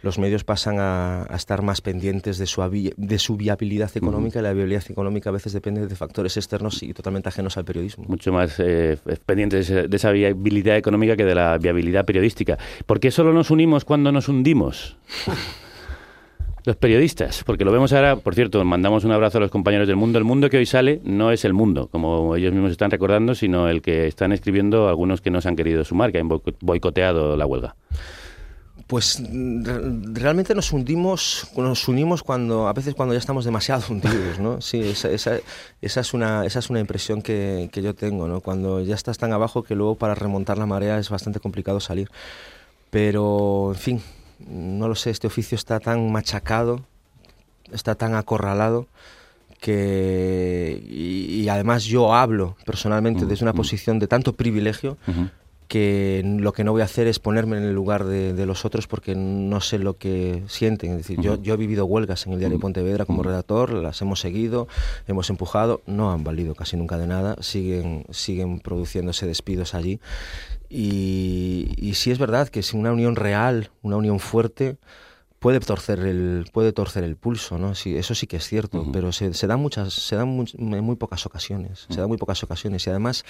[0.03, 4.39] los medios pasan a, a estar más pendientes de su, avi- de su viabilidad económica
[4.39, 8.05] y la viabilidad económica a veces depende de factores externos y totalmente ajenos al periodismo.
[8.09, 12.57] mucho más eh, pendientes de esa viabilidad económica que de la viabilidad periodística.
[12.87, 14.97] ¿Por qué solo nos unimos cuando nos hundimos?
[16.69, 19.97] Los periodistas, porque lo vemos ahora, por cierto, mandamos un abrazo a los compañeros del
[19.97, 20.19] mundo.
[20.19, 23.71] El mundo que hoy sale no es el mundo, como ellos mismos están recordando, sino
[23.71, 27.39] el que están escribiendo algunos que no se han querido sumar, que han boico- boicoteado
[27.39, 27.75] la huelga.
[28.87, 29.81] Pues re-
[30.13, 34.61] realmente nos hundimos, nos unimos cuando a veces cuando ya estamos demasiado hundidos, ¿no?
[34.61, 35.39] Sí, esa, esa,
[35.81, 38.43] esa es una esa es una impresión que, que yo tengo, ¿no?
[38.43, 42.11] Cuando ya estás tan abajo que luego para remontar la marea es bastante complicado salir.
[42.91, 44.01] Pero, en fin,
[44.39, 46.85] no lo sé, este oficio está tan machacado,
[47.73, 48.87] está tan acorralado
[49.61, 54.97] que y, y además yo hablo personalmente desde una posición de tanto privilegio
[55.69, 58.65] que lo que no voy a hacer es ponerme en el lugar de, de los
[58.65, 60.93] otros porque no sé lo que sienten.
[60.93, 64.19] Es decir, yo, yo he vivido huelgas en el diario Pontevedra como redactor, las hemos
[64.19, 64.67] seguido,
[65.07, 70.01] hemos empujado, no han valido casi nunca de nada, siguen, siguen produciéndose despidos allí.
[70.71, 74.77] Y, y sí es verdad que sin una unión real, una unión fuerte,
[75.39, 79.13] puede torcer el puede torcer el pulso no sí eso sí que es cierto pero
[79.13, 82.43] se, se dan muchas se dan muy, en muy pocas ocasiones se dan muy pocas
[82.43, 82.85] ocasiones.
[82.85, 83.25] Y además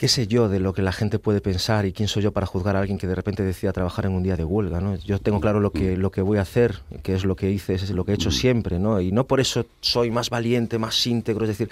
[0.00, 2.46] qué sé yo de lo que la gente puede pensar y quién soy yo para
[2.46, 4.96] juzgar a alguien que de repente decida trabajar en un día de huelga, ¿no?
[4.96, 7.74] Yo tengo claro lo que, lo que voy a hacer, que es lo que hice,
[7.74, 9.02] es lo que he hecho siempre, ¿no?
[9.02, 11.68] Y no por eso soy más valiente, más íntegro, es decir,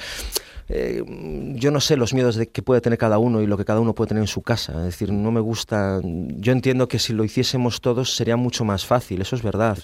[0.68, 1.02] eh,
[1.54, 3.80] yo no sé los miedos de que puede tener cada uno y lo que cada
[3.80, 4.72] uno puede tener en su casa.
[4.80, 6.00] Es decir, no me gusta.
[6.02, 9.76] Yo entiendo que si lo hiciésemos todos sería mucho más fácil, eso es verdad.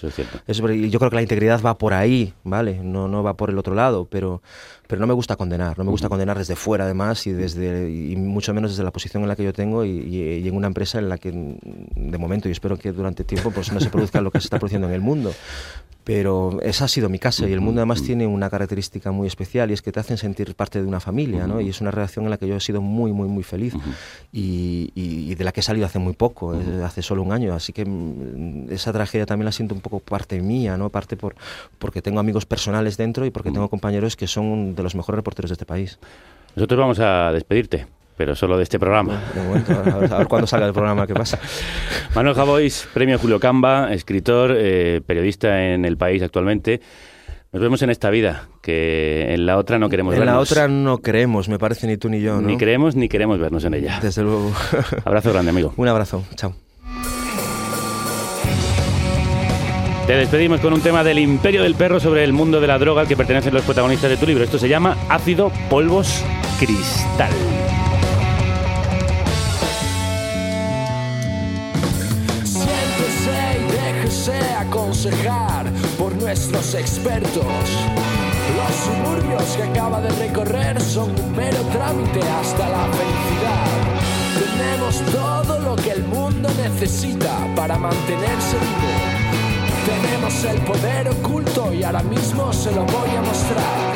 [0.47, 2.79] es ver- y yo creo que la integridad va por ahí, ¿vale?
[2.83, 4.41] No, no va por el otro lado, pero,
[4.87, 5.77] pero no me gusta condenar.
[5.77, 9.23] No me gusta condenar desde fuera, además, y, desde, y mucho menos desde la posición
[9.23, 12.17] en la que yo tengo y, y- y en una empresa en la que, de
[12.17, 14.87] momento, y espero que durante tiempo pues, no se produzca lo que se está produciendo
[14.87, 15.33] en el mundo.
[16.03, 19.71] Pero esa ha sido mi casa y el mundo además tiene una característica muy especial
[19.71, 21.59] y es que te hacen sentir parte de una familia, ¿no?
[21.61, 23.73] Y es una relación en la que yo he sido muy, muy, muy feliz
[24.31, 27.31] y, y- y de la que he salido hace muy poco, eh, hace solo un
[27.31, 27.55] año.
[27.55, 30.89] Así que mm, esa tragedia también la siento un poco parte mía, ¿no?
[30.91, 31.33] Parte por,
[31.79, 35.49] porque tengo amigos personales dentro y porque tengo compañeros que son de los mejores reporteros
[35.49, 35.99] de este país.
[36.55, 39.21] Nosotros vamos a despedirte, pero solo de este programa.
[39.33, 39.73] De momento,
[40.13, 41.39] a ver, cuándo salga el programa, qué pasa.
[42.15, 46.81] Manuel Javois, premio Julio Camba, escritor, eh, periodista en el país actualmente.
[47.51, 50.51] Nos vemos en esta vida, que en la otra no queremos En la vernos.
[50.51, 52.47] otra no creemos, me parece, ni tú ni yo, ¿no?
[52.47, 53.99] Ni creemos ni queremos vernos en ella.
[54.01, 54.51] Desde luego.
[55.05, 55.73] Abrazo grande, amigo.
[55.77, 56.53] Un abrazo, chao.
[60.07, 63.01] Te despedimos con un tema del imperio del perro sobre el mundo de la droga
[63.01, 64.43] al que pertenecen los protagonistas de tu libro.
[64.43, 66.23] Esto se llama Ácido, Polvos,
[66.59, 67.31] Cristal.
[72.43, 77.43] Siéntese y déjese aconsejar por nuestros expertos.
[78.55, 83.65] Los suburbios que acaba de recorrer son un mero trámite hasta la felicidad.
[84.55, 89.54] Tenemos todo lo que el mundo necesita para mantenerse vivo.
[89.85, 93.93] Tenemos el poder oculto y ahora mismo se lo voy a mostrar.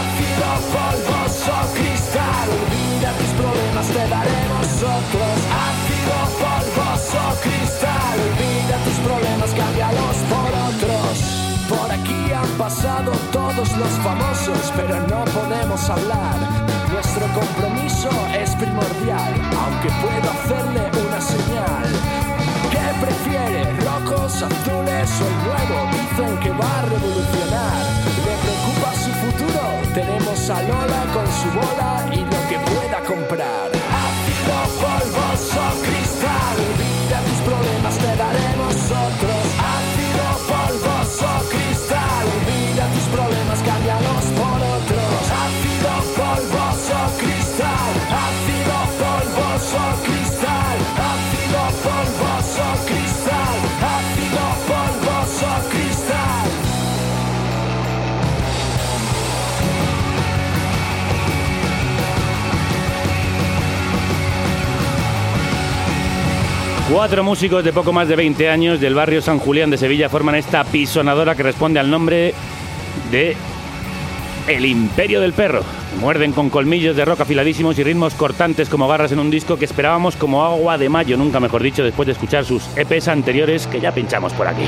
[0.00, 4.66] Ácido, polvoso, cristal, olvida tus problemas, te daremos
[4.98, 5.36] otros.
[5.70, 11.40] Ácido, polvoso, cristal, olvida tus problemas, cámbialos por otros.
[11.68, 16.38] Por aquí han pasado todos los famosos, pero no podemos hablar.
[16.90, 19.32] Nuestro compromiso es primordial,
[19.62, 21.86] aunque puedo hacerle una señal.
[22.72, 23.79] ¿Qué prefiere?
[24.30, 25.90] ¿Rojos, azules o el nuevo?
[25.92, 27.82] Dicen que va a revolucionar.
[28.24, 29.62] ¿Le preocupa su futuro?
[29.94, 33.70] Tenemos a Lola con su bola y lo que pueda comprar.
[33.70, 36.56] Ácido, polvoso, cristal.
[36.58, 39.69] Olvida tus problemas, te daremos otros.
[66.90, 70.34] Cuatro músicos de poco más de 20 años del barrio San Julián de Sevilla forman
[70.34, 72.34] esta pisonadora que responde al nombre
[73.12, 73.36] de
[74.48, 75.62] El Imperio del Perro.
[76.00, 79.66] Muerden con colmillos de roca afiladísimos y ritmos cortantes como garras en un disco que
[79.66, 83.80] esperábamos como agua de mayo, nunca mejor dicho, después de escuchar sus EPs anteriores que
[83.80, 84.64] ya pinchamos por aquí.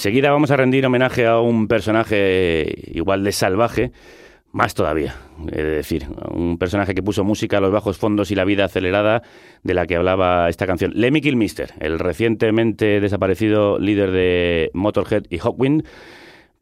[0.00, 3.92] Enseguida vamos a rendir homenaje a un personaje igual de salvaje,
[4.50, 8.46] más todavía, de decir, un personaje que puso música a los bajos fondos y la
[8.46, 9.20] vida acelerada
[9.62, 10.92] de la que hablaba esta canción.
[10.94, 15.84] Lemmy Kilmister, el recientemente desaparecido líder de Motorhead y Hawkwind,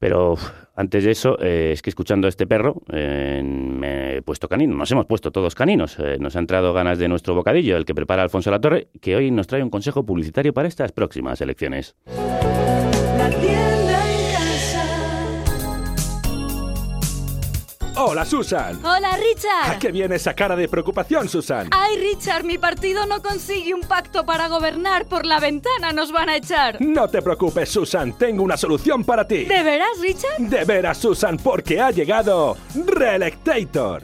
[0.00, 0.34] pero
[0.74, 4.74] antes de eso, eh, es que escuchando a este perro, eh, me he puesto canino.
[4.74, 5.96] Nos hemos puesto todos caninos.
[6.00, 9.30] Eh, nos ha entrado ganas de nuestro bocadillo, el que prepara Alfonso Latorre, que hoy
[9.30, 11.94] nos trae un consejo publicitario para estas próximas elecciones.
[18.00, 18.78] Hola, Susan.
[18.84, 19.72] Hola, Richard.
[19.74, 21.68] ¿A qué viene esa cara de preocupación, Susan?
[21.72, 25.06] Ay, Richard, mi partido no consigue un pacto para gobernar.
[25.06, 26.80] Por la ventana nos van a echar.
[26.80, 28.16] No te preocupes, Susan.
[28.16, 29.46] Tengo una solución para ti.
[29.46, 30.38] ¿De veras, Richard?
[30.38, 34.00] De veras, Susan, porque ha llegado Reelectator.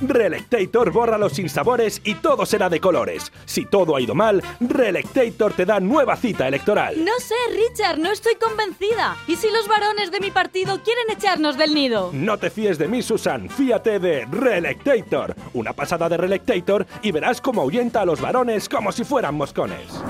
[0.00, 3.32] Reelectator borra los sinsabores y todo será de colores.
[3.44, 7.04] Si todo ha ido mal, Reelectator te da nueva cita electoral.
[7.04, 9.16] No sé, Richard, no estoy convencida.
[9.26, 12.10] ¿Y si los varones de mi partido quieren echarnos del nido?
[12.12, 13.48] No te fíes de mí, Susan.
[13.48, 15.34] Fíate de Reelectator.
[15.54, 20.02] Una pasada de Reelectator y verás cómo ahuyenta a los varones como si fueran moscones.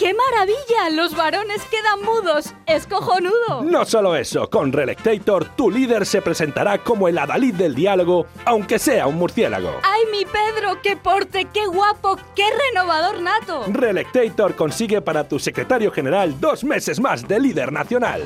[0.00, 0.88] ¡Qué maravilla!
[0.96, 2.54] Los varones quedan mudos.
[2.64, 3.62] Es cojonudo.
[3.62, 8.78] No solo eso, con Reelectator tu líder se presentará como el adalid del diálogo, aunque
[8.78, 9.78] sea un murciélago.
[9.82, 10.80] ¡Ay, mi Pedro!
[10.82, 11.48] ¡Qué porte!
[11.52, 12.16] ¡Qué guapo!
[12.34, 13.66] ¡Qué renovador nato!
[13.68, 18.22] Reelectator consigue para tu secretario general dos meses más de líder nacional.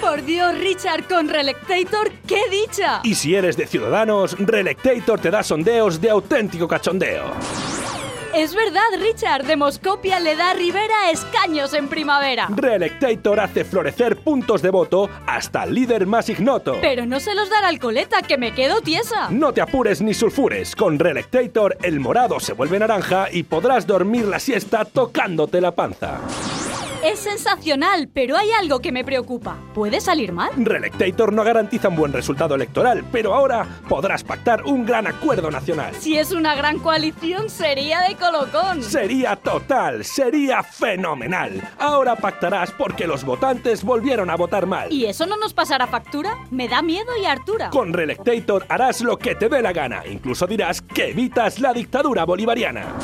[0.00, 3.02] Por Dios, Richard, con Reelectator, ¡qué dicha!
[3.04, 7.30] Y si eres de Ciudadanos, Reelectator te da sondeos de auténtico cachondeo.
[8.34, 12.48] Es verdad, Richard, Demoscopia le da a Rivera escaños en primavera.
[12.48, 16.78] Reelectator hace florecer puntos de voto hasta el líder más ignoto.
[16.80, 19.28] Pero no se los dará al coleta, que me quedo tiesa.
[19.28, 20.74] No te apures ni sulfures.
[20.74, 26.18] Con Reelectator el morado se vuelve naranja y podrás dormir la siesta tocándote la panza.
[27.02, 29.56] Es sensacional, pero hay algo que me preocupa.
[29.74, 30.50] ¿Puede salir mal?
[30.56, 35.96] Reelectator no garantiza un buen resultado electoral, pero ahora podrás pactar un gran acuerdo nacional.
[35.98, 38.84] Si es una gran coalición, sería de colocón.
[38.84, 41.60] Sería total, sería fenomenal.
[41.80, 44.92] Ahora pactarás porque los votantes volvieron a votar mal.
[44.92, 46.38] ¿Y eso no nos pasará factura?
[46.52, 47.70] Me da miedo y hartura.
[47.70, 50.06] Con Reelectator harás lo que te dé la gana.
[50.06, 52.94] Incluso dirás que evitas la dictadura bolivariana.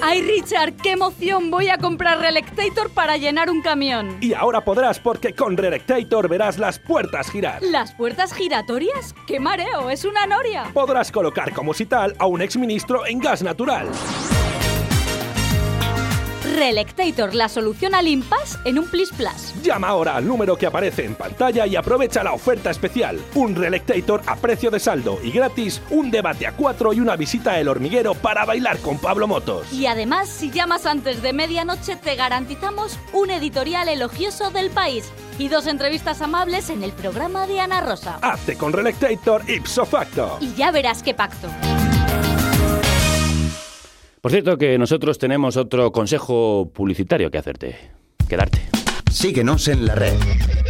[0.00, 1.50] ¡Ay, Richard, qué emoción!
[1.50, 4.16] Voy a comprar Reelectator para llenar un camión.
[4.20, 7.60] Y ahora podrás porque con Reelectator verás las puertas girar.
[7.62, 9.14] ¿Las puertas giratorias?
[9.26, 9.90] ¡Qué mareo!
[9.90, 10.70] ¡Es una noria!
[10.72, 13.88] Podrás colocar como si tal a un exministro en gas natural.
[16.58, 19.54] Reelectator, la solución al impasse en un Plis Plus.
[19.62, 23.20] Llama ahora al número que aparece en pantalla y aprovecha la oferta especial.
[23.36, 27.52] Un Reelectator a precio de saldo y gratis, un debate a cuatro y una visita
[27.52, 29.72] a El Hormiguero para bailar con Pablo Motos.
[29.72, 35.04] Y además, si llamas antes de medianoche, te garantizamos un editorial elogioso del país
[35.38, 38.18] y dos entrevistas amables en el programa de Ana Rosa.
[38.20, 40.38] Hazte con Reelectator ipso facto.
[40.40, 41.48] Y ya verás qué pacto.
[44.20, 47.76] Por cierto, que nosotros tenemos otro consejo publicitario que hacerte.
[48.28, 48.60] Quedarte.
[49.10, 50.14] Síguenos en la red.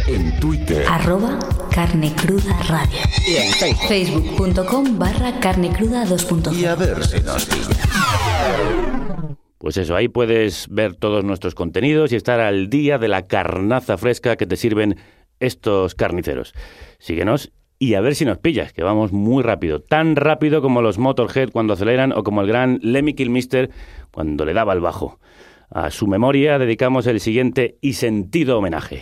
[0.07, 0.85] En Twitter.
[0.87, 1.39] Arroba
[1.71, 2.99] carne cruda radio.
[3.27, 3.87] Y en Facebook.
[3.87, 6.55] Facebook.com barra carne cruda 2.0.
[6.55, 9.29] Y a ver si nos pilla.
[9.57, 13.97] Pues eso, ahí puedes ver todos nuestros contenidos y estar al día de la carnaza
[13.97, 14.97] fresca que te sirven
[15.39, 16.53] estos carniceros.
[16.99, 19.81] Síguenos y a ver si nos pillas, que vamos muy rápido.
[19.81, 23.71] Tan rápido como los Motorhead cuando aceleran o como el gran Lemmy Kilmister
[24.11, 25.19] cuando le daba el bajo.
[25.71, 29.01] A su memoria dedicamos el siguiente y sentido homenaje.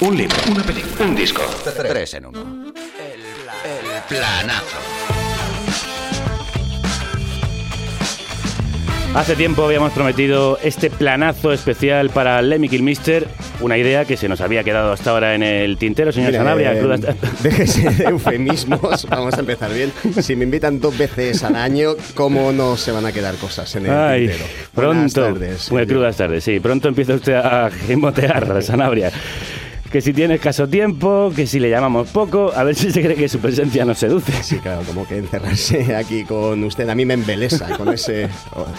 [0.00, 1.42] Un libro, una película, un disco.
[1.88, 2.40] Tres en uno.
[2.40, 4.99] El planazo.
[9.14, 13.26] Hace tiempo habíamos prometido este planazo especial para Lemmy Kilmister,
[13.60, 16.72] una idea que se nos había quedado hasta ahora en el tintero, señor Mira, Sanabria.
[16.74, 19.92] eh, crudas- Déjese de eufemismos, vamos a empezar bien.
[20.22, 23.86] Si me invitan dos veces al año, ¿cómo no se van a quedar cosas en
[23.86, 24.44] el Ay, tintero?
[24.74, 25.34] Buenas pronto.
[25.40, 25.72] tardes.
[25.72, 26.60] Muy crudas tardes, sí.
[26.60, 29.10] Pronto empieza usted a gimotear, Sanabria.
[29.90, 33.16] Que si tiene escaso tiempo, que si le llamamos poco, a ver si se cree
[33.16, 34.30] que su presencia nos seduce.
[34.44, 38.28] Sí, claro, como que encerrarse aquí con usted a mí me embelesa con ese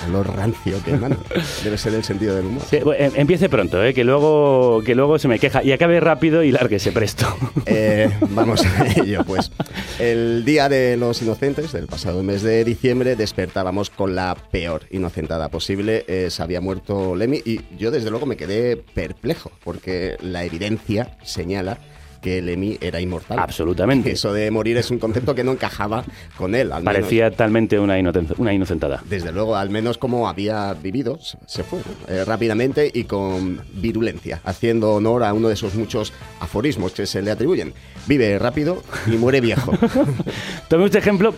[0.07, 1.18] olor rancio que emana.
[1.66, 2.62] Debe ser el sentido del humor.
[2.70, 3.93] Sí, bueno, em- empiece pronto, ¿eh?
[3.93, 5.62] que, luego, que luego se me queja.
[5.64, 7.28] Y acabe rápido y lárguese presto.
[7.66, 9.51] Eh, vamos a ello, pues.
[9.99, 15.49] El Día de los Inocentes del pasado mes de diciembre despertábamos con la peor inocentada
[15.49, 16.05] posible.
[16.07, 21.01] Eh, se había muerto Lemmy y yo desde luego me quedé perplejo porque la evidencia
[21.24, 21.78] señala
[22.22, 23.39] que Lemmy era inmortal.
[23.39, 24.12] Absolutamente.
[24.12, 26.06] Eso de morir es un concepto que no encajaba
[26.38, 26.72] con él.
[26.72, 26.93] Al menos.
[26.93, 27.95] Parecía talmente una,
[28.38, 29.04] una inocentada.
[29.10, 34.93] Desde luego, al menos como había vivido, se fue eh, rápidamente y con virulencia, haciendo
[34.93, 37.74] honor a uno de esos muchos aforismos que se le atribuyen.
[38.08, 39.74] Vive rápido y muere viejo.
[40.68, 41.34] Tome este ejemplo,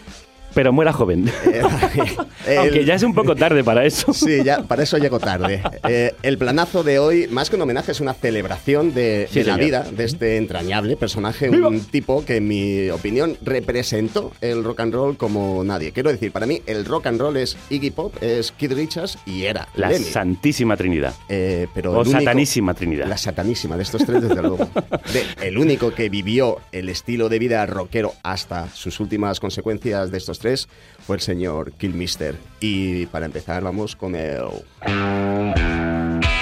[0.54, 1.30] pero muera joven.
[2.58, 4.14] Aunque ya es un poco tarde para eso.
[4.14, 5.62] Sí, ya para eso llego tarde.
[5.88, 9.46] Eh, el planazo de hoy, más que un homenaje, es una celebración de, Sí, de
[9.46, 14.82] la vida de este entrañable personaje, un tipo que en mi opinión representó el rock
[14.82, 15.92] and roll como nadie.
[15.92, 19.44] Quiero decir, para mí el rock and roll es Iggy Pop, es Kid Richards y
[19.44, 19.94] era La.
[19.94, 21.14] Santísima Trinidad.
[21.30, 23.08] Eh, pero o único- Satanísima Trinidad.
[23.08, 24.58] La satanísima de estos tres, desde luego.
[24.58, 30.18] De- el único que vivió el estilo de vida rockero hasta sus últimas consecuencias de
[30.18, 30.40] estos
[31.06, 32.36] fue el señor Killmister.
[32.60, 34.42] Y para empezar, vamos con el.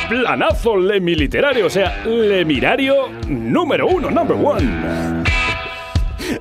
[0.10, 5.21] Planazo Lemi literario, o sea, Lemirario número uno, number one.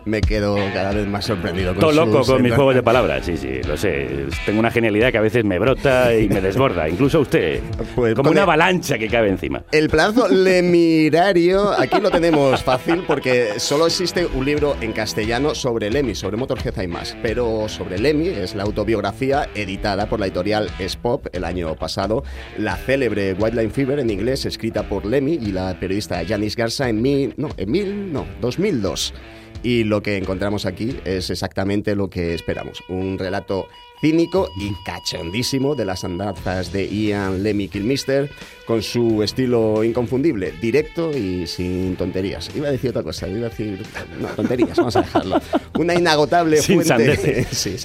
[0.04, 3.36] Me quedo cada vez más sorprendido con Todo loco con mis juegos de palabras, sí,
[3.36, 4.26] sí, lo sé.
[4.46, 7.60] Tengo una genialidad que a veces me brota y me desborda, incluso usted.
[7.94, 9.62] Pues como una avalancha que cabe encima.
[9.72, 15.90] El plazo Lemirario, aquí lo tenemos fácil porque solo existe un libro en castellano sobre
[15.90, 17.16] Lemmy, sobre Motorhead y más.
[17.22, 22.24] Pero sobre Lemmy es la autobiografía editada por la editorial Spop el año pasado.
[22.56, 26.88] La célebre White Line Fever en inglés, escrita por Lemmy y la periodista Janice Garza
[26.88, 29.14] en mil, no, en mil, no, 2002.
[29.62, 32.82] Y lo que encontramos aquí es exactamente lo que esperamos.
[32.88, 33.68] Un relato
[34.00, 38.30] cínico y cachondísimo de las andanzas de Ian Lemmy Kilmister,
[38.66, 42.50] con su estilo inconfundible, directo y sin tonterías.
[42.54, 43.82] Iba a decir otra cosa, iba a decir...
[44.18, 45.40] No, tonterías, vamos a dejarlo.
[45.78, 47.44] Una inagotable Sin fuente...
[47.50, 47.76] sí.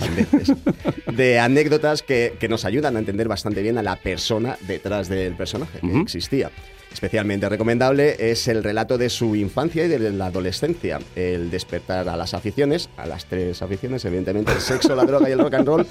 [1.12, 5.36] De anécdotas que, que nos ayudan a entender bastante bien a la persona detrás del
[5.36, 6.52] personaje que existía.
[6.96, 12.16] Especialmente recomendable es el relato de su infancia y de la adolescencia, el despertar a
[12.16, 15.68] las aficiones, a las tres aficiones, evidentemente, el sexo, la droga y el rock and
[15.68, 15.86] roll,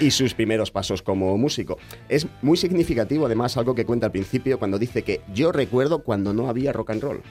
[0.00, 1.78] y sus primeros pasos como músico.
[2.10, 6.34] Es muy significativo, además, algo que cuenta al principio cuando dice que yo recuerdo cuando
[6.34, 7.22] no había rock and roll,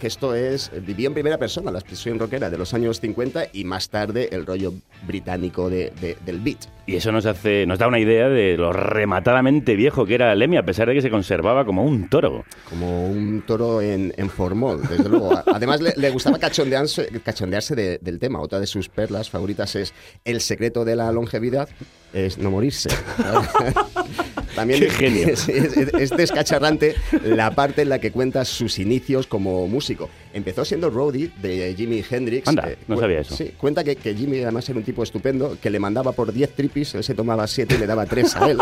[0.00, 3.62] que, esto es, vivió en primera persona la expresión rockera de los años 50 y
[3.62, 4.72] más tarde el rollo
[5.06, 5.92] británico de-
[6.26, 6.58] del beat.
[6.84, 10.56] Y eso nos hace, nos da una idea de lo rematadamente viejo que era Lemmy,
[10.56, 12.44] a pesar de que se conservaba como un toro.
[12.72, 15.38] Como un toro en, en formol, desde luego.
[15.46, 18.40] Además, le, le gustaba cachondearse, cachondearse de- del tema.
[18.40, 19.92] Otra de sus perlas favoritas es
[20.24, 21.68] El secreto de la longevidad
[22.14, 22.88] es no morirse.
[24.54, 25.28] También Qué genio.
[25.28, 26.94] Es, es- es descacharrante
[27.24, 30.10] la parte en la que cuenta sus inicios como músico.
[30.34, 32.48] Empezó siendo roadie de Jimi Hendrix.
[32.48, 33.34] Anda, Eh, no sabía eso.
[33.36, 36.54] Sí, cuenta que, que Jimmy además era un tipo estupendo, que le mandaba por 10
[36.54, 38.58] tripis, él se tomaba 7 y le daba 3 a él.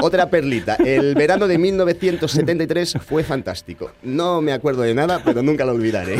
[0.00, 0.76] Otra perlita.
[0.76, 3.92] El verano de 1973 fue fantástico.
[4.02, 6.16] No me acuerdo de nada, pero nunca lo olvidaré.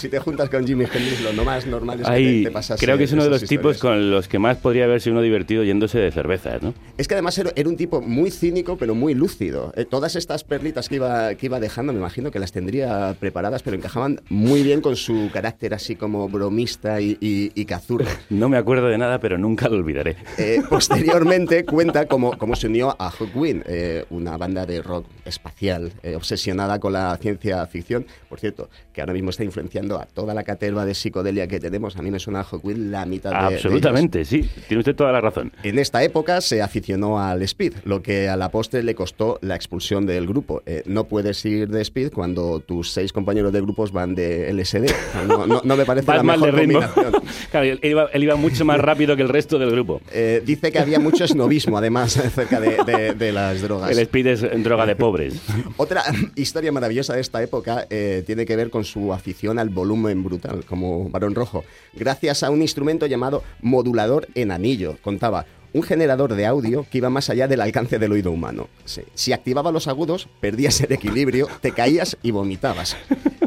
[0.00, 2.80] Si te juntas con Jimmy Hendrix, lo más normal es que Ahí, te, te pasas
[2.80, 5.62] creo que es uno de los tipos con los que más podría haberse uno divertido
[5.62, 6.74] yéndose de cervezas, ¿no?
[6.96, 9.72] Es que además era, era un tipo muy cínico, pero muy lúcido.
[9.76, 13.62] Eh, todas estas perlitas que iba, que iba dejando, me imagino que las tendría preparadas,
[13.62, 18.06] pero encajaban muy bien con su carácter así como bromista y, y, y cazurro.
[18.30, 20.16] No me acuerdo de nada, pero nunca lo olvidaré.
[20.38, 25.92] Eh, posteriormente cuenta cómo, cómo se unió a Hawkwind, eh, una banda de rock espacial
[26.16, 28.06] obsesionada con la ciencia ficción.
[28.28, 31.96] Por cierto, que ahora mismo está influenciando a toda la caterva de psicodelia que tenemos.
[31.96, 33.54] A mí me suena a Hawkwind la mitad de-.
[33.56, 34.48] Absolutamente, sí.
[34.68, 35.52] Tiene usted toda la razón.
[35.62, 39.54] En esta época se aficionó al speed, lo que a la postre le costó la
[39.56, 40.62] expulsión del grupo.
[40.66, 44.86] Eh, no puedes ir de speed cuando tus seis compañeros de grupos van de LSD.
[45.26, 47.12] No, no- no me parece la mejor de combinación.
[47.50, 50.00] claro, él iba, él iba mucho más rápido que el resto del grupo.
[50.12, 53.90] Eh, dice que había mucho esnovismo, además, acerca de, de- de las drogas.
[53.90, 55.40] El speed es droga de pobres.
[55.76, 56.02] Otra
[56.36, 60.64] historia maravillosa de esta época eh, tiene que ver con su afición al volumen brutal,
[60.66, 61.64] como Barón Rojo,
[61.94, 64.98] gracias a un instrumento llamado modulador en anillo.
[65.00, 68.68] Contaba un generador de audio que iba más allá del alcance del oído humano.
[69.14, 72.96] Si activaba los agudos, perdías el equilibrio, te caías y vomitabas.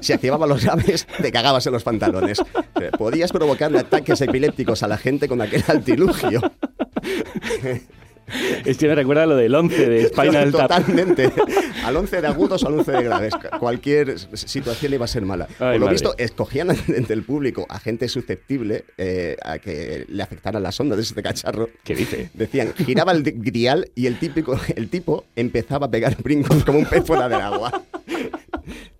[0.01, 2.39] Si activaba los graves, te cagabas en los pantalones.
[2.81, 6.41] Eh, Podías provocarle ataques epilépticos a la gente con aquel artilugio.
[8.65, 10.61] Es que me recuerda lo del 11 de Spinal Tap.
[10.61, 11.31] Totalmente.
[11.83, 13.33] Al 11 de agudos o al 11 de graves.
[13.59, 15.47] Cualquier situación iba a ser mala.
[15.51, 15.91] Ay, Por lo madre.
[15.93, 20.97] visto, escogían entre el público a gente susceptible eh, a que le afectaran las ondas
[20.97, 21.69] de este cacharro.
[21.83, 22.29] ¿Qué dice?
[22.33, 26.85] Decían, giraba el grial y el, típico, el tipo empezaba a pegar brincos como un
[26.85, 27.83] pez fuera del agua.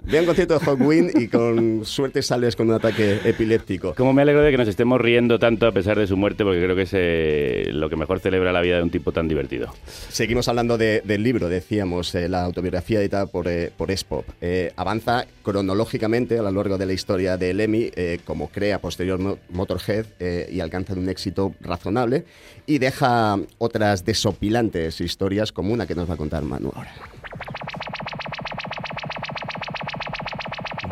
[0.06, 3.95] Ve un concierto de Hawkwind y con suerte sales con un ataque epiléptico.
[3.95, 6.62] Como me alegro de que nos estemos riendo tanto a pesar de su muerte, porque
[6.62, 9.74] creo que es eh, lo que mejor celebra la vida de un tipo tan divertido.
[10.10, 14.26] Seguimos hablando de- del libro, decíamos, eh, la autobiografía editada por, eh, por Espop.
[14.41, 19.20] Eh, avanza cronológicamente a lo largo de la historia de Lemmy, eh, como crea posterior
[19.20, 22.26] Mo- Motorhead eh, y alcanza un éxito razonable
[22.66, 26.91] y deja otras desopilantes historias como una que nos va a contar Manu ahora.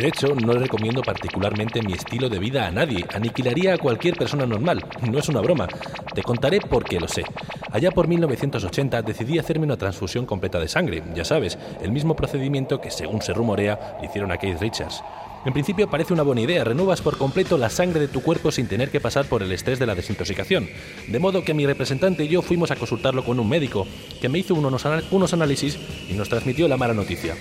[0.02, 3.06] De hecho, no le recomiendo particularmente mi estilo de vida a nadie.
[3.14, 4.84] Aniquilaría a cualquier persona normal.
[5.08, 5.68] No es una broma.
[6.16, 7.24] Te contaré por qué lo sé.
[7.70, 11.04] Allá por 1980 decidí hacerme una transfusión completa de sangre.
[11.14, 15.04] Ya sabes, el mismo procedimiento que, según se rumorea, le hicieron a Keith Richards.
[15.46, 18.68] En principio parece una buena idea, renuevas por completo la sangre de tu cuerpo sin
[18.68, 20.68] tener que pasar por el estrés de la desintoxicación.
[21.10, 23.86] De modo que mi representante y yo fuimos a consultarlo con un médico,
[24.20, 25.78] que me hizo unos análisis
[26.10, 27.36] y nos transmitió la mala noticia.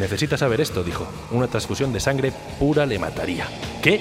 [0.00, 1.06] Necesita saber esto, dijo.
[1.30, 3.46] Una transfusión de sangre pura le mataría.
[3.82, 4.00] ¿Qué?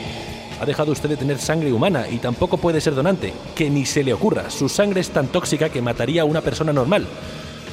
[0.62, 3.34] Ha dejado usted de tener sangre humana y tampoco puede ser donante.
[3.54, 4.50] Que ni se le ocurra.
[4.50, 7.06] Su sangre es tan tóxica que mataría a una persona normal.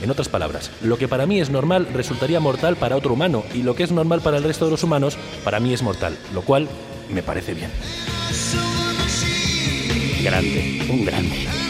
[0.02, 3.62] En otras palabras, lo que para mí es normal resultaría mortal para otro humano y
[3.62, 6.42] lo que es normal para el resto de los humanos, para mí es mortal, lo
[6.42, 6.68] cual
[7.08, 7.70] me parece bien.
[10.22, 11.65] Grande, un grande.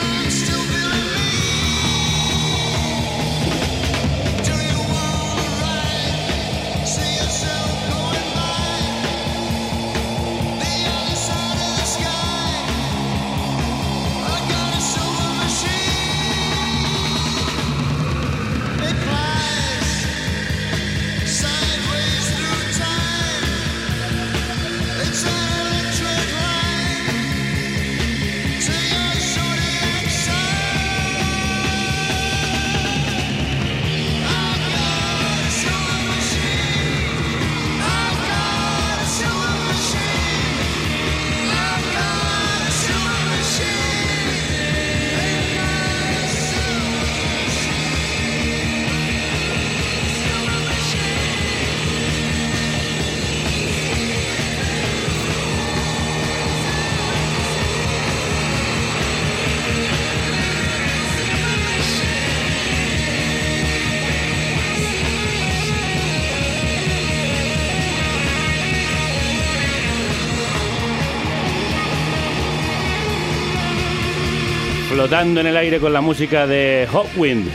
[75.07, 77.49] Flotando en el aire con la música de Hawkwind,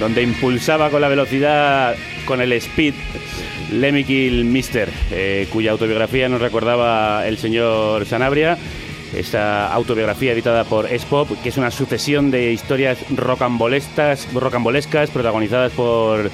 [0.00, 1.94] donde impulsaba con la velocidad,
[2.24, 2.94] con el speed,
[3.70, 8.56] Lemmy Kill Mister, eh, cuya autobiografía nos recordaba el señor Sanabria.
[9.14, 14.26] Esta autobiografía editada por Spop, que es una sucesión de historias rocambolescas,
[15.12, 16.30] protagonizadas por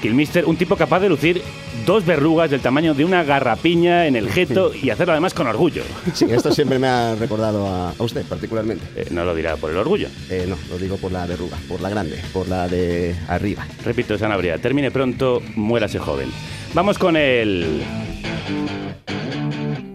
[0.00, 1.42] Killmister, un tipo capaz de lucir
[1.86, 5.82] dos verrugas del tamaño de una garrapiña en el jeto y hacerlo además con orgullo.
[6.12, 8.84] Sí, esto siempre me ha recordado a, a usted particularmente.
[8.96, 10.08] Eh, no lo dirá por el orgullo.
[10.28, 13.66] Eh, no, lo digo por la verruga, por la grande, por la de arriba.
[13.84, 16.28] Repito, Sanabria, termine pronto, muérase joven.
[16.74, 17.82] Vamos con el...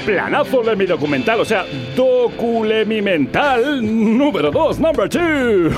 [0.06, 1.64] Planazo de mi documental, o sea,
[1.96, 3.82] doculemimental
[4.18, 5.74] número 2, number 2.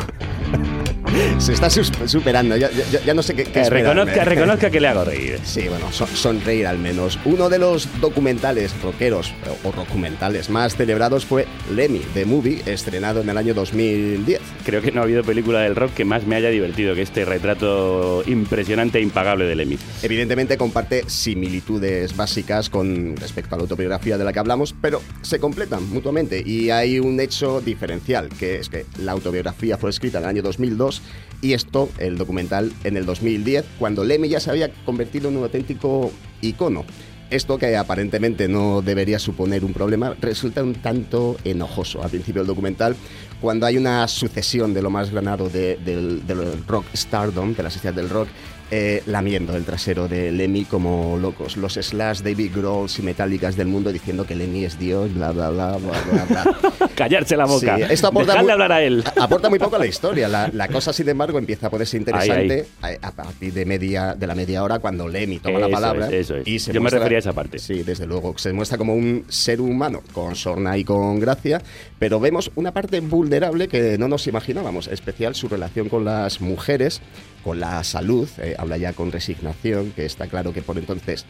[1.37, 3.89] Se está superando, ya, ya- ya no sé qué, qué Que esperarme.
[4.03, 5.39] reconozca, reconozca que le hago reír.
[5.43, 7.19] Sí, bueno, son- sonreír al menos.
[7.25, 9.33] Uno de los documentales rockeros
[9.63, 14.39] o, o documentales más celebrados fue Lemmy, The Movie, estrenado en el año 2010.
[14.65, 17.25] Creo que no ha habido película del rock que más me haya divertido que este
[17.25, 19.77] retrato impresionante e impagable de Lemmy.
[20.01, 25.39] Evidentemente comparte similitudes básicas con respecto a la autobiografía de la que hablamos, pero se
[25.39, 30.23] completan mutuamente y hay un hecho diferencial, que es que la autobiografía fue escrita en
[30.23, 31.01] el año 2002
[31.43, 35.43] y esto, el documental, en el 2010, cuando Lemmy ya se había convertido en un
[35.43, 36.85] auténtico icono.
[37.29, 42.47] Esto, que aparentemente no debería suponer un problema, resulta un tanto enojoso al principio del
[42.47, 42.95] documental,
[43.41, 46.21] cuando hay una sucesión de lo más granado de- del,
[46.67, 48.27] rock stardom, de las estrellas del rock,
[48.75, 51.57] eh, lamiendo el trasero de Lemmy como locos.
[51.57, 55.51] Los Slash, David Grohl y metálicas del mundo diciendo que Lemmy es Dios, bla, bla,
[55.51, 56.89] bla, bla, bla, bla.
[56.95, 57.77] Callarse la boca.
[57.77, 59.03] Sí, esto aporta muy, hablar a él.
[59.21, 60.27] aporta muy poco a la historia.
[60.27, 64.15] La, la cosa, sin embargo, empieza a ponerse interesante Ahí, A, a partir de, media,
[64.15, 66.07] de la media hora cuando Lemmy toma la Eso palabra.
[66.07, 66.47] es, eso es.
[66.47, 67.59] Y se Yo me muestra- refería a esa parte.
[67.59, 68.35] Sí, desde luego.
[68.39, 71.61] Se muestra como un ser humano con sorna y con gracia,
[71.99, 77.01] pero vemos una parte vulnerable que no nos imaginábamos, especial su relación con las mujeres,
[77.43, 78.27] con la salud.
[78.37, 81.25] eh, habla ya con resignación, que está claro que por entonces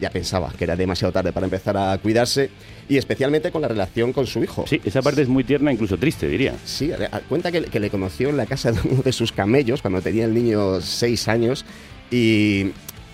[0.00, 2.50] ya pensaba que era demasiado tarde para empezar a cuidarse,
[2.88, 4.64] y especialmente con la relación con su hijo.
[4.68, 6.54] Sí, esa parte es muy tierna, incluso triste, diría.
[6.64, 6.90] Sí,
[7.28, 10.24] cuenta que, que le conoció en la casa de uno de sus camellos cuando tenía
[10.24, 11.64] el niño seis años
[12.10, 12.66] y,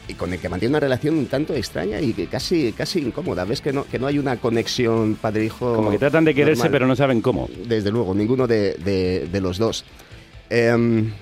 [0.08, 3.44] y con el que mantiene una relación un tanto extraña y que casi, casi incómoda.
[3.44, 5.74] Ves que no, que no hay una conexión padre-hijo.
[5.74, 6.72] Como que tratan de quererse, normal.
[6.72, 7.48] pero no saben cómo.
[7.66, 9.84] Desde luego, ninguno de, de- de los dos.
[10.50, 11.12] Em,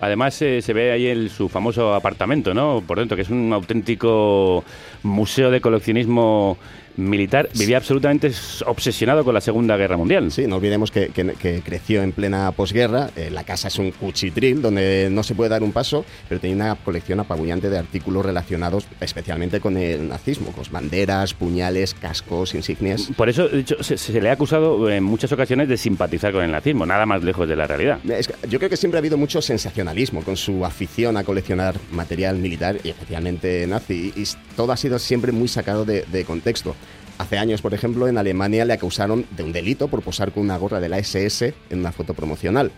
[0.00, 2.82] Además, eh, se ve ahí el, su famoso apartamento, ¿no?
[2.86, 4.64] Por dentro, que es un auténtico
[5.02, 6.56] museo de coleccionismo
[6.98, 7.48] militar.
[7.56, 8.30] Vivía absolutamente
[8.66, 10.30] obsesionado con la Segunda Guerra Mundial.
[10.32, 13.10] Sí, no olvidemos que, que- que creció en plena posguerra.
[13.16, 16.56] eh, la casa es un cuchitril donde no se puede dar un paso, pero tenía
[16.56, 23.08] una colección apabullante de artículos relacionados especialmente con el nazismo, con banderas, puñales, cascos, insignias.
[23.16, 26.42] Por eso, de hecho, se, se le ha acusado en muchas ocasiones de simpatizar con
[26.44, 27.98] el nazismo, nada más lejos de la realidad.
[28.10, 31.76] Es que yo creo que siempre ha habido mucho sensacionalismo con su afición a coleccionar
[31.92, 34.12] material militar y especialmente nazi.
[34.16, 34.24] Y
[34.56, 36.74] todo ha sido siempre muy sacado de, de contexto.
[37.18, 40.56] Hace años, por ejemplo, en Alemania le acusaron de un delito por posar con una
[40.56, 42.70] gorra de la SS en una foto promocional.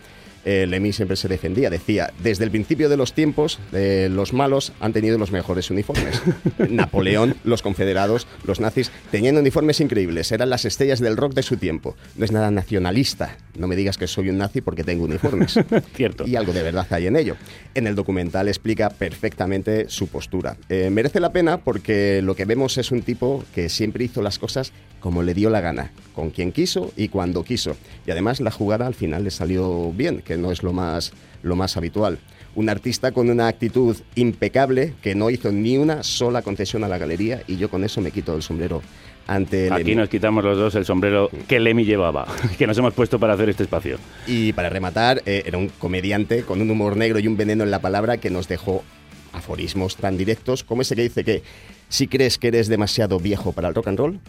[0.45, 4.73] Eh, Lemmy siempre se defendía, decía, desde el principio de los tiempos, eh, los malos
[4.79, 6.21] han tenido los mejores uniformes.
[6.69, 11.57] Napoleón, los confederados, los nazis, tenían uniformes increíbles, eran las estrellas del rock de su
[11.57, 11.95] tiempo.
[12.15, 15.59] No es nada nacionalista, no me digas que soy un nazi porque tengo uniformes.
[15.95, 16.27] Cierto.
[16.27, 17.35] Y algo de verdad hay en ello.
[17.75, 20.57] En el documental explica perfectamente su postura.
[20.69, 24.39] Eh, merece la pena porque lo que vemos es un tipo que siempre hizo las
[24.39, 27.75] cosas como le dio la gana, con quien quiso y cuando quiso.
[28.05, 31.11] Y además la jugada al final le salió bien, que no es lo más,
[31.43, 32.17] lo más habitual.
[32.55, 36.97] Un artista con una actitud impecable que no hizo ni una sola concesión a la
[36.97, 38.81] galería y yo con eso me quito el sombrero
[39.27, 42.25] ante el Aquí nos quitamos los dos el sombrero que Lemmy llevaba,
[42.57, 43.97] que nos hemos puesto para hacer este espacio.
[44.25, 47.71] Y para rematar, eh, era un comediante con un humor negro y un veneno en
[47.71, 48.85] la palabra que nos dejó
[49.33, 51.43] aforismos tan directos como ese que dice que
[51.89, 54.19] si crees que eres demasiado viejo para el rock and roll,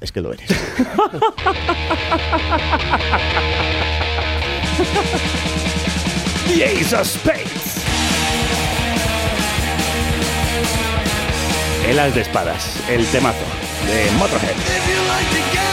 [0.00, 0.48] es que lo eres.
[6.46, 7.84] The Ace of Spades.
[11.86, 13.44] El de espadas, el temazo
[13.86, 15.71] de Motorhead.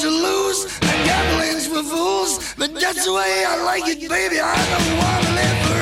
[0.00, 0.64] To lose.
[0.80, 4.40] And gambling's for fools But that's the way I like it, baby.
[4.40, 5.79] I don't want to live forever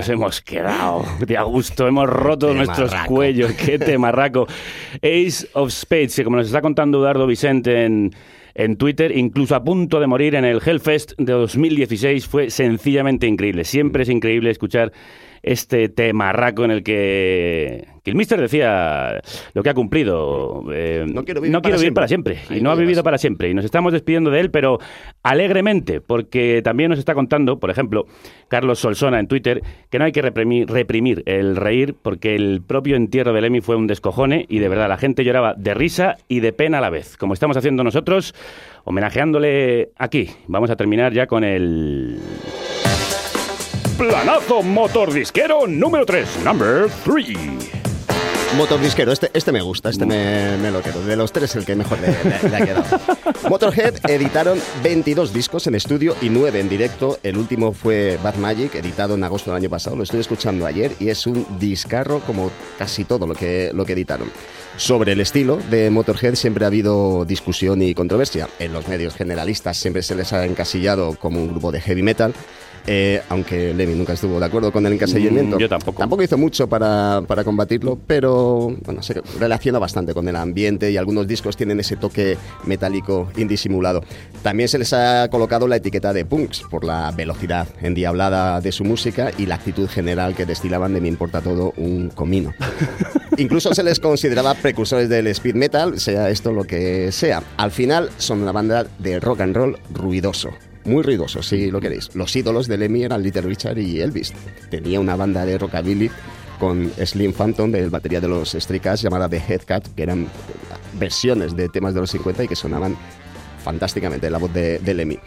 [0.00, 1.04] nos hemos quedado?
[1.18, 3.14] De a gusto, hemos roto nuestros marraco.
[3.14, 3.52] cuellos.
[3.52, 4.46] ¡Qué temarraco!
[5.02, 8.10] Ace of Spades, que como nos está contando Eduardo Vicente en,
[8.54, 13.64] en Twitter, incluso a punto de morir en el Hellfest de 2016, fue sencillamente increíble.
[13.64, 14.90] Siempre es increíble escuchar
[15.42, 19.20] este temarraco en el que Kilmister decía
[19.54, 20.64] lo que ha cumplido.
[20.72, 21.94] eh, No quiero vivir no para vivir siempre.
[21.94, 22.38] para siempre.
[22.48, 23.48] Y Ahí no ha vivido para siempre.
[23.50, 24.78] Y nos estamos despidiendo de él, pero
[25.22, 28.06] alegremente, porque también nos está contando, por ejemplo,
[28.48, 32.96] Carlos Solsona en Twitter, que no hay que reprimir, reprimir el reír, porque el propio
[32.96, 36.40] entierro de Lemmy fue un descojone y de verdad la gente lloraba de risa y
[36.40, 38.34] de pena a la vez, como estamos haciendo nosotros,
[38.84, 40.30] homenajeándole aquí.
[40.46, 42.18] Vamos a terminar ya con el...
[43.98, 47.79] Planazo motordisquero número 3, number 3.
[48.56, 51.00] Motordisquero, este, este me gusta, este me, lo quiero.
[51.04, 52.84] De los tres, el que mejor le ha quedado.
[53.48, 57.18] Motorhead editaron 22 discos en estudio y 9 en directo.
[57.22, 59.94] El último fue Bad Magic, editado en agosto del año pasado.
[59.94, 63.92] Lo estoy escuchando ayer y es un discarro como casi todo lo que, lo que
[63.92, 64.30] editaron.
[64.76, 68.48] Sobre el estilo de Motorhead siempre ha habido discusión y controversia.
[68.58, 72.34] En los medios generalistas siempre se les ha encasillado como un grupo de heavy metal.
[72.86, 75.56] Eh, aunque Lemmy nunca estuvo de acuerdo con el encasillamiento.
[75.56, 75.98] Mm, yo tampoco.
[75.98, 80.96] Tampoco hizo mucho para, para combatirlo, pero bueno, se relaciona bastante con el ambiente y
[80.96, 84.02] algunos discos tienen ese toque metálico indisimulado.
[84.42, 88.84] También se les ha colocado la etiqueta de punks por la velocidad endiablada de su
[88.84, 92.52] música y la actitud general que destilaban de me importa todo un comino.
[93.36, 97.42] Incluso se les consideraba precursores del speed metal, sea esto lo que sea.
[97.56, 100.50] Al final son una banda de rock and roll ruidoso.
[100.84, 102.14] Muy ruidoso, si lo queréis.
[102.14, 104.32] Los ídolos de Lemmy eran Little Richard y Elvis.
[104.70, 106.10] Tenía una banda de rockabilly
[106.58, 110.28] con Slim Phantom, del batería de los Cats, llamada The Headcat, que eran
[110.98, 112.96] versiones de temas de los 50 y que sonaban
[113.64, 115.18] fantásticamente la voz de, de Lemmy.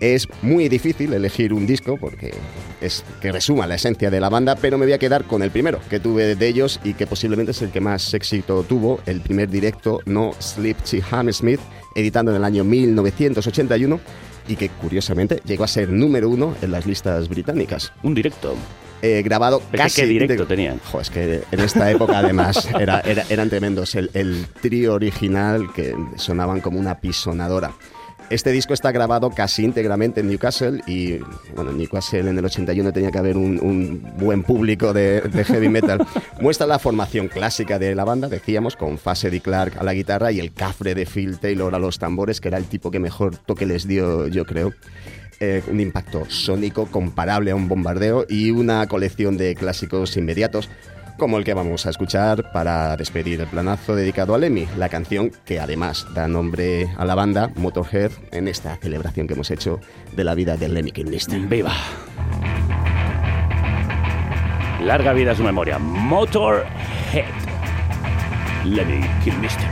[0.00, 2.34] Es muy difícil elegir un disco porque
[2.80, 5.52] es que resuma la esencia de la banda, pero me voy a quedar con el
[5.52, 9.20] primero que tuve de ellos y que posiblemente es el que más éxito tuvo, el
[9.20, 10.76] primer directo No Sleep
[11.08, 11.60] Hammersmith,
[11.94, 14.00] editando en el año 1981
[14.48, 17.92] y que curiosamente llegó a ser número uno en las listas británicas.
[18.02, 18.54] Un directo.
[19.04, 20.78] Eh, grabado Pensé casi directo tenían.
[20.92, 23.94] Jo, es que en esta época además era- era- eran tremendos.
[23.96, 27.72] El, el trío original que sonaban como una pisonadora.
[28.32, 31.18] Este disco está grabado casi íntegramente en Newcastle y,
[31.54, 35.44] bueno, en Newcastle en el 81 tenía que haber un, un buen público de, de
[35.44, 36.02] heavy metal.
[36.40, 40.32] Muestra la formación clásica de la banda, decíamos, con Fase de Clark a la guitarra
[40.32, 43.36] y el cafre de Phil Taylor a los tambores, que era el tipo que mejor
[43.36, 44.72] toque les dio, yo creo.
[45.40, 50.70] Eh, un impacto sónico comparable a un bombardeo y una colección de clásicos inmediatos
[51.18, 55.30] como el que vamos a escuchar para despedir el planazo dedicado a Lemmy, la canción
[55.44, 59.80] que además da nombre a la banda Motorhead en esta celebración que hemos hecho
[60.16, 61.40] de la vida de Lemmy Kilmister.
[61.40, 61.72] ¡Viva!
[64.80, 65.78] Larga vida a su memoria.
[65.78, 67.24] Motorhead.
[68.64, 69.68] Lemmy Kilmister.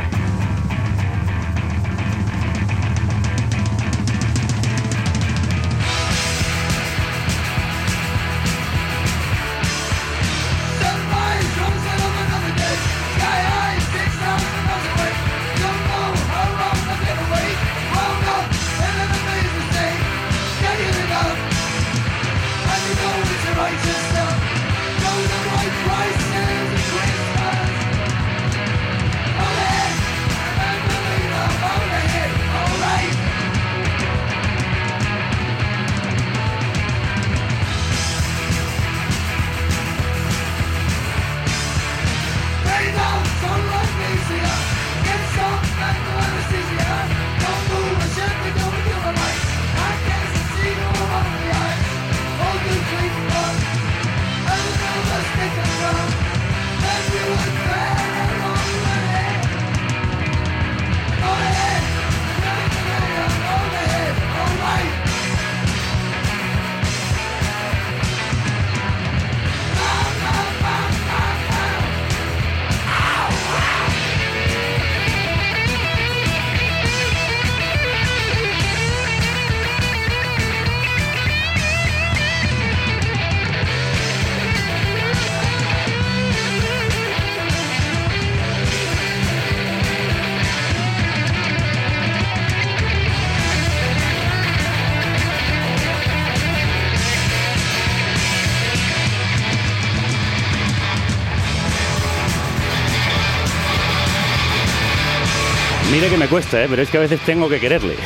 [106.31, 106.67] Cuesta, ¿eh?
[106.71, 107.97] pero es que a veces tengo que quererle.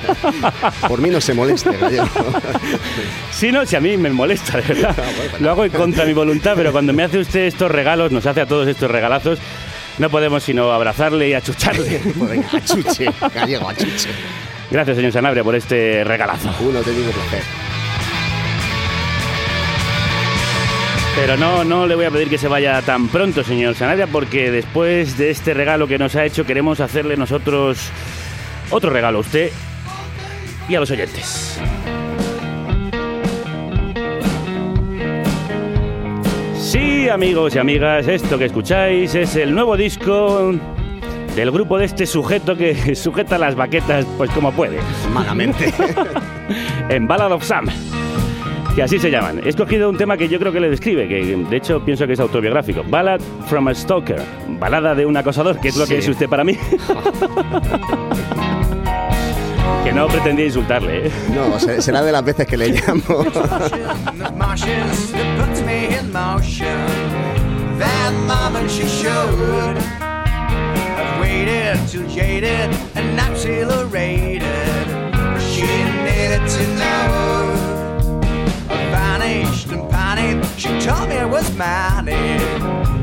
[0.88, 2.06] Por mí no se moleste, gallego.
[3.32, 4.96] Sí, no, si a mí me molesta, de verdad.
[5.40, 8.26] Lo hago en contra de mi voluntad, pero cuando me hace usted estos regalos, nos
[8.26, 9.38] hace a todos estos regalazos,
[9.98, 12.00] no podemos sino abrazarle y achucharle.
[12.14, 14.10] Venga, achuche, gallego, achuche.
[14.70, 16.50] Gracias, señor Sanabria, por este regalazo.
[16.60, 17.65] Uno te digo placer.
[21.16, 24.50] Pero no, no le voy a pedir que se vaya tan pronto, señor Sanabria, porque
[24.50, 27.90] después de este regalo que nos ha hecho, queremos hacerle nosotros
[28.70, 29.50] otro regalo a usted
[30.68, 31.58] y a los oyentes.
[36.54, 40.52] Sí, amigos y amigas, esto que escucháis es el nuevo disco
[41.34, 44.80] del grupo de este sujeto que sujeta las baquetas pues como puede.
[45.14, 45.72] Malamente.
[46.90, 47.66] en Ballad of Sam.
[48.76, 49.40] Que así se llaman.
[49.42, 52.12] He escogido un tema que yo creo que le describe, que de hecho pienso que
[52.12, 52.82] es autobiográfico.
[52.86, 54.20] Ballad from a Stalker.
[54.60, 56.58] Balada de un acosador, que es lo que es usted para mí.
[59.82, 61.10] que no pretendía insultarle, ¿eh?
[61.34, 63.02] No, se- será de las veces que le llamo.
[80.58, 82.40] She told me I was manic,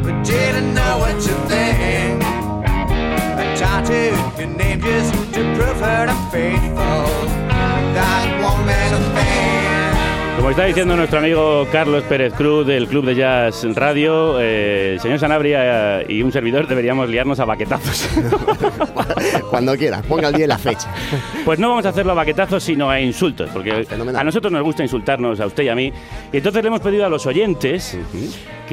[0.03, 2.23] but didn't know what to think.
[2.23, 7.27] I tattooed your name just to prove her I'm faithful.
[7.93, 9.52] That make a thing.
[10.35, 14.99] Como está diciendo nuestro amigo Carlos Pérez Cruz del Club de Jazz Radio, eh, el
[14.99, 18.09] señor Sanabria y un servidor deberíamos liarnos a baquetazos.
[19.49, 20.93] Cuando quiera, ponga el día y la fecha.
[21.45, 24.83] Pues no vamos a hacerlo a baquetazos, sino a insultos, porque a nosotros nos gusta
[24.83, 25.93] insultarnos, a usted y a mí.
[26.31, 27.97] Y entonces le hemos pedido a los oyentes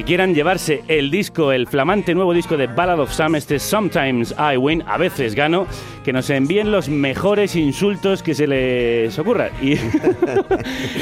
[0.01, 4.35] que quieran llevarse el disco, el flamante nuevo disco de Ballad of Sam, este Sometimes
[4.39, 5.67] I Win, a veces gano,
[6.03, 9.51] que nos envíen los mejores insultos que se les ocurra.
[9.61, 9.73] Y,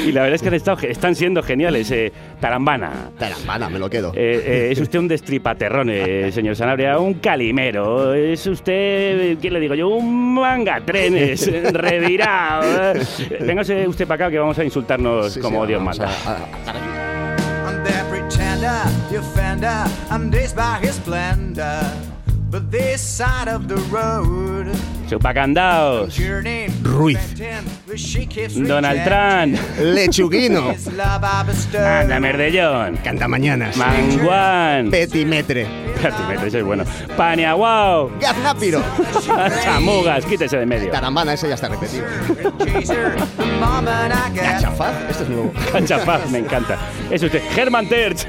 [0.05, 1.89] y la verdad es que han estado- están siendo geniales.
[1.91, 2.11] eh,
[2.41, 3.09] tarambana.
[3.17, 4.11] Tarambana, me lo quedo.
[4.13, 8.13] Eh, eh, es usted un destripaterrón, eh, señor Sanabria, un calimero.
[8.13, 9.87] Es usted, ¿qué le digo yo?
[9.87, 12.93] Un mangatrenes, revirado.
[12.95, 13.37] eh.
[13.39, 16.09] Véngase usted para acá que vamos a insultarnos Sí, como sí, Dios manda.
[19.09, 19.85] The offender.
[20.09, 21.81] I'm dazed by his splendor.
[22.51, 24.73] But this side of the road,
[25.07, 26.17] Chupacandaos.
[26.83, 27.19] Ruiz.
[28.67, 29.55] Donald Trump.
[29.77, 30.73] Lechuguino.
[31.75, 32.97] Anda, Merdellón.
[33.03, 33.77] Cantamañanas.
[33.77, 34.89] Manguán.
[34.89, 35.88] Petimetre.
[36.01, 36.83] Petimetre, ese es bueno.
[37.17, 38.11] Paniaguao.
[38.19, 38.81] Gaznápiro.
[39.63, 40.91] Chamugas, quítese de medio.
[40.91, 42.05] Tarambana, ese ya está repetido.
[44.35, 45.51] Cachafaz, este es nuevo.
[45.71, 46.77] Cachapaz, me encanta.
[47.09, 48.25] Es usted, Germán Terch.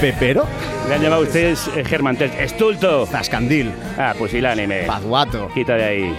[0.00, 0.46] Pepero.
[0.88, 2.34] Le han llamado ustedes eh, Germán Terch.
[2.38, 3.06] Estulto.
[3.06, 3.72] Zascandil.
[3.98, 4.84] Ah, pusilánime.
[4.84, 5.48] Paduato.
[5.54, 6.16] Quita de ahí.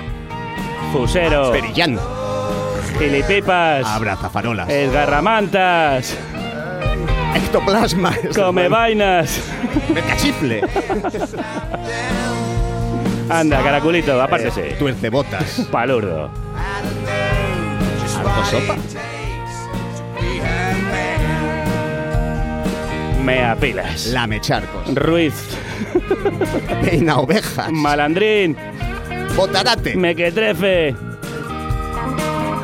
[0.92, 1.52] Fusero.
[1.52, 2.00] Perillán.
[3.00, 3.86] Gilipipas.
[3.86, 4.70] Abrazafarolas.
[4.70, 6.18] Esgarramantas.
[7.36, 8.14] Ectoplasma.
[8.34, 9.42] Come vainas.
[10.08, 10.62] Cachifle.
[13.30, 14.70] Anda, caraculito, apártese.
[14.70, 15.68] Eh, tuercebotas.
[15.72, 16.30] Palurdo.
[18.16, 18.78] Harto sopa.
[23.24, 24.08] Mea pilas.
[24.08, 24.94] Lamecharcos.
[24.94, 25.34] Ruiz.
[26.84, 27.72] Peina ovejas.
[27.72, 28.56] Malandrín.
[29.36, 29.96] Botarate.
[29.96, 30.96] Mequetrefe.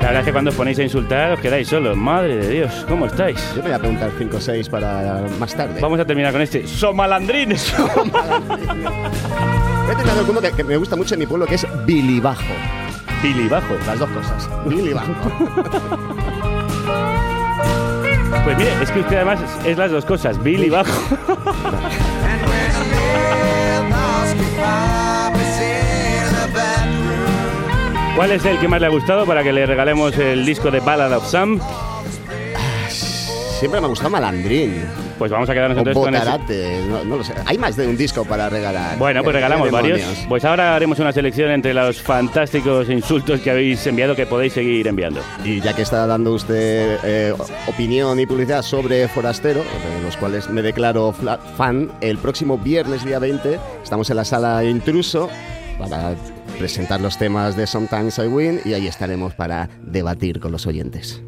[0.01, 1.95] La verdad es que cuando os ponéis a insultar os quedáis solos.
[1.95, 3.37] Madre de Dios, ¿cómo estáis?
[3.55, 5.79] Yo me voy a preguntar 5 o 6 para más tarde.
[5.79, 6.65] Vamos a terminar con este.
[6.65, 7.73] ¡Somalandrines!
[9.91, 12.41] He tenido alguno que, que me gusta mucho en mi pueblo que es bilibajo.
[13.21, 13.75] Bilibajo.
[13.85, 14.49] Las dos cosas.
[14.65, 15.13] Bilibajo.
[18.43, 20.91] Pues mire, es que usted además es, es las dos cosas, Billy bajo.
[28.15, 30.79] ¿Cuál es el que más le ha gustado para que le regalemos el disco de
[30.79, 31.59] Ballad of Sam?
[33.59, 34.83] Siempre me ha gustado Malandrín.
[35.17, 36.25] Pues vamos a quedarnos O entonces con ese.
[36.25, 36.81] Botarate.
[36.89, 37.33] No, no lo sé.
[37.45, 38.97] Hay más de un disco para regalar.
[38.97, 40.01] Bueno, pues ¿Qué- regalamos varios.
[40.27, 44.87] Pues ahora haremos una selección entre los fantásticos insultos que habéis enviado que podéis seguir
[44.87, 45.21] enviando.
[45.45, 47.33] Y ya que está dando usted eh,
[47.67, 51.13] opinión y publicidad sobre Forastero, de los cuales me declaro
[51.55, 55.29] fan, el próximo viernes día 20 estamos en la sala Intruso
[55.77, 56.15] para
[56.57, 61.21] presentar los temas de Sometimes I Win y ahí estaremos para debatir con los oyentes.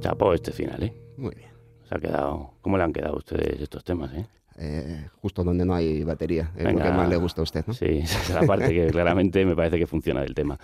[0.00, 0.94] Chapó este final, ¿eh?
[1.16, 1.50] Muy bien.
[1.88, 2.54] Se ha quedado.
[2.60, 4.26] ¿Cómo le han quedado a ustedes estos temas, eh?
[4.58, 6.84] Eh, justo donde no hay batería, es lo Venga.
[6.84, 7.72] que más le gusta a usted, ¿no?
[7.72, 10.58] Sí, esa es la parte que claramente me parece que funciona del tema.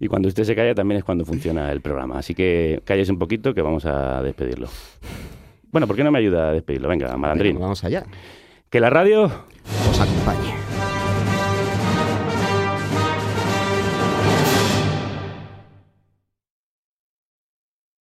[0.00, 2.18] Y cuando usted se calla también es cuando funciona el programa.
[2.18, 4.68] Así que cállese un poquito que vamos a despedirlo.
[5.70, 6.88] Bueno, ¿por qué no me ayuda a despedirlo?
[6.88, 7.54] Venga, malandrín.
[7.54, 8.04] Venga, vamos allá.
[8.70, 10.67] Que la radio Os acompañe.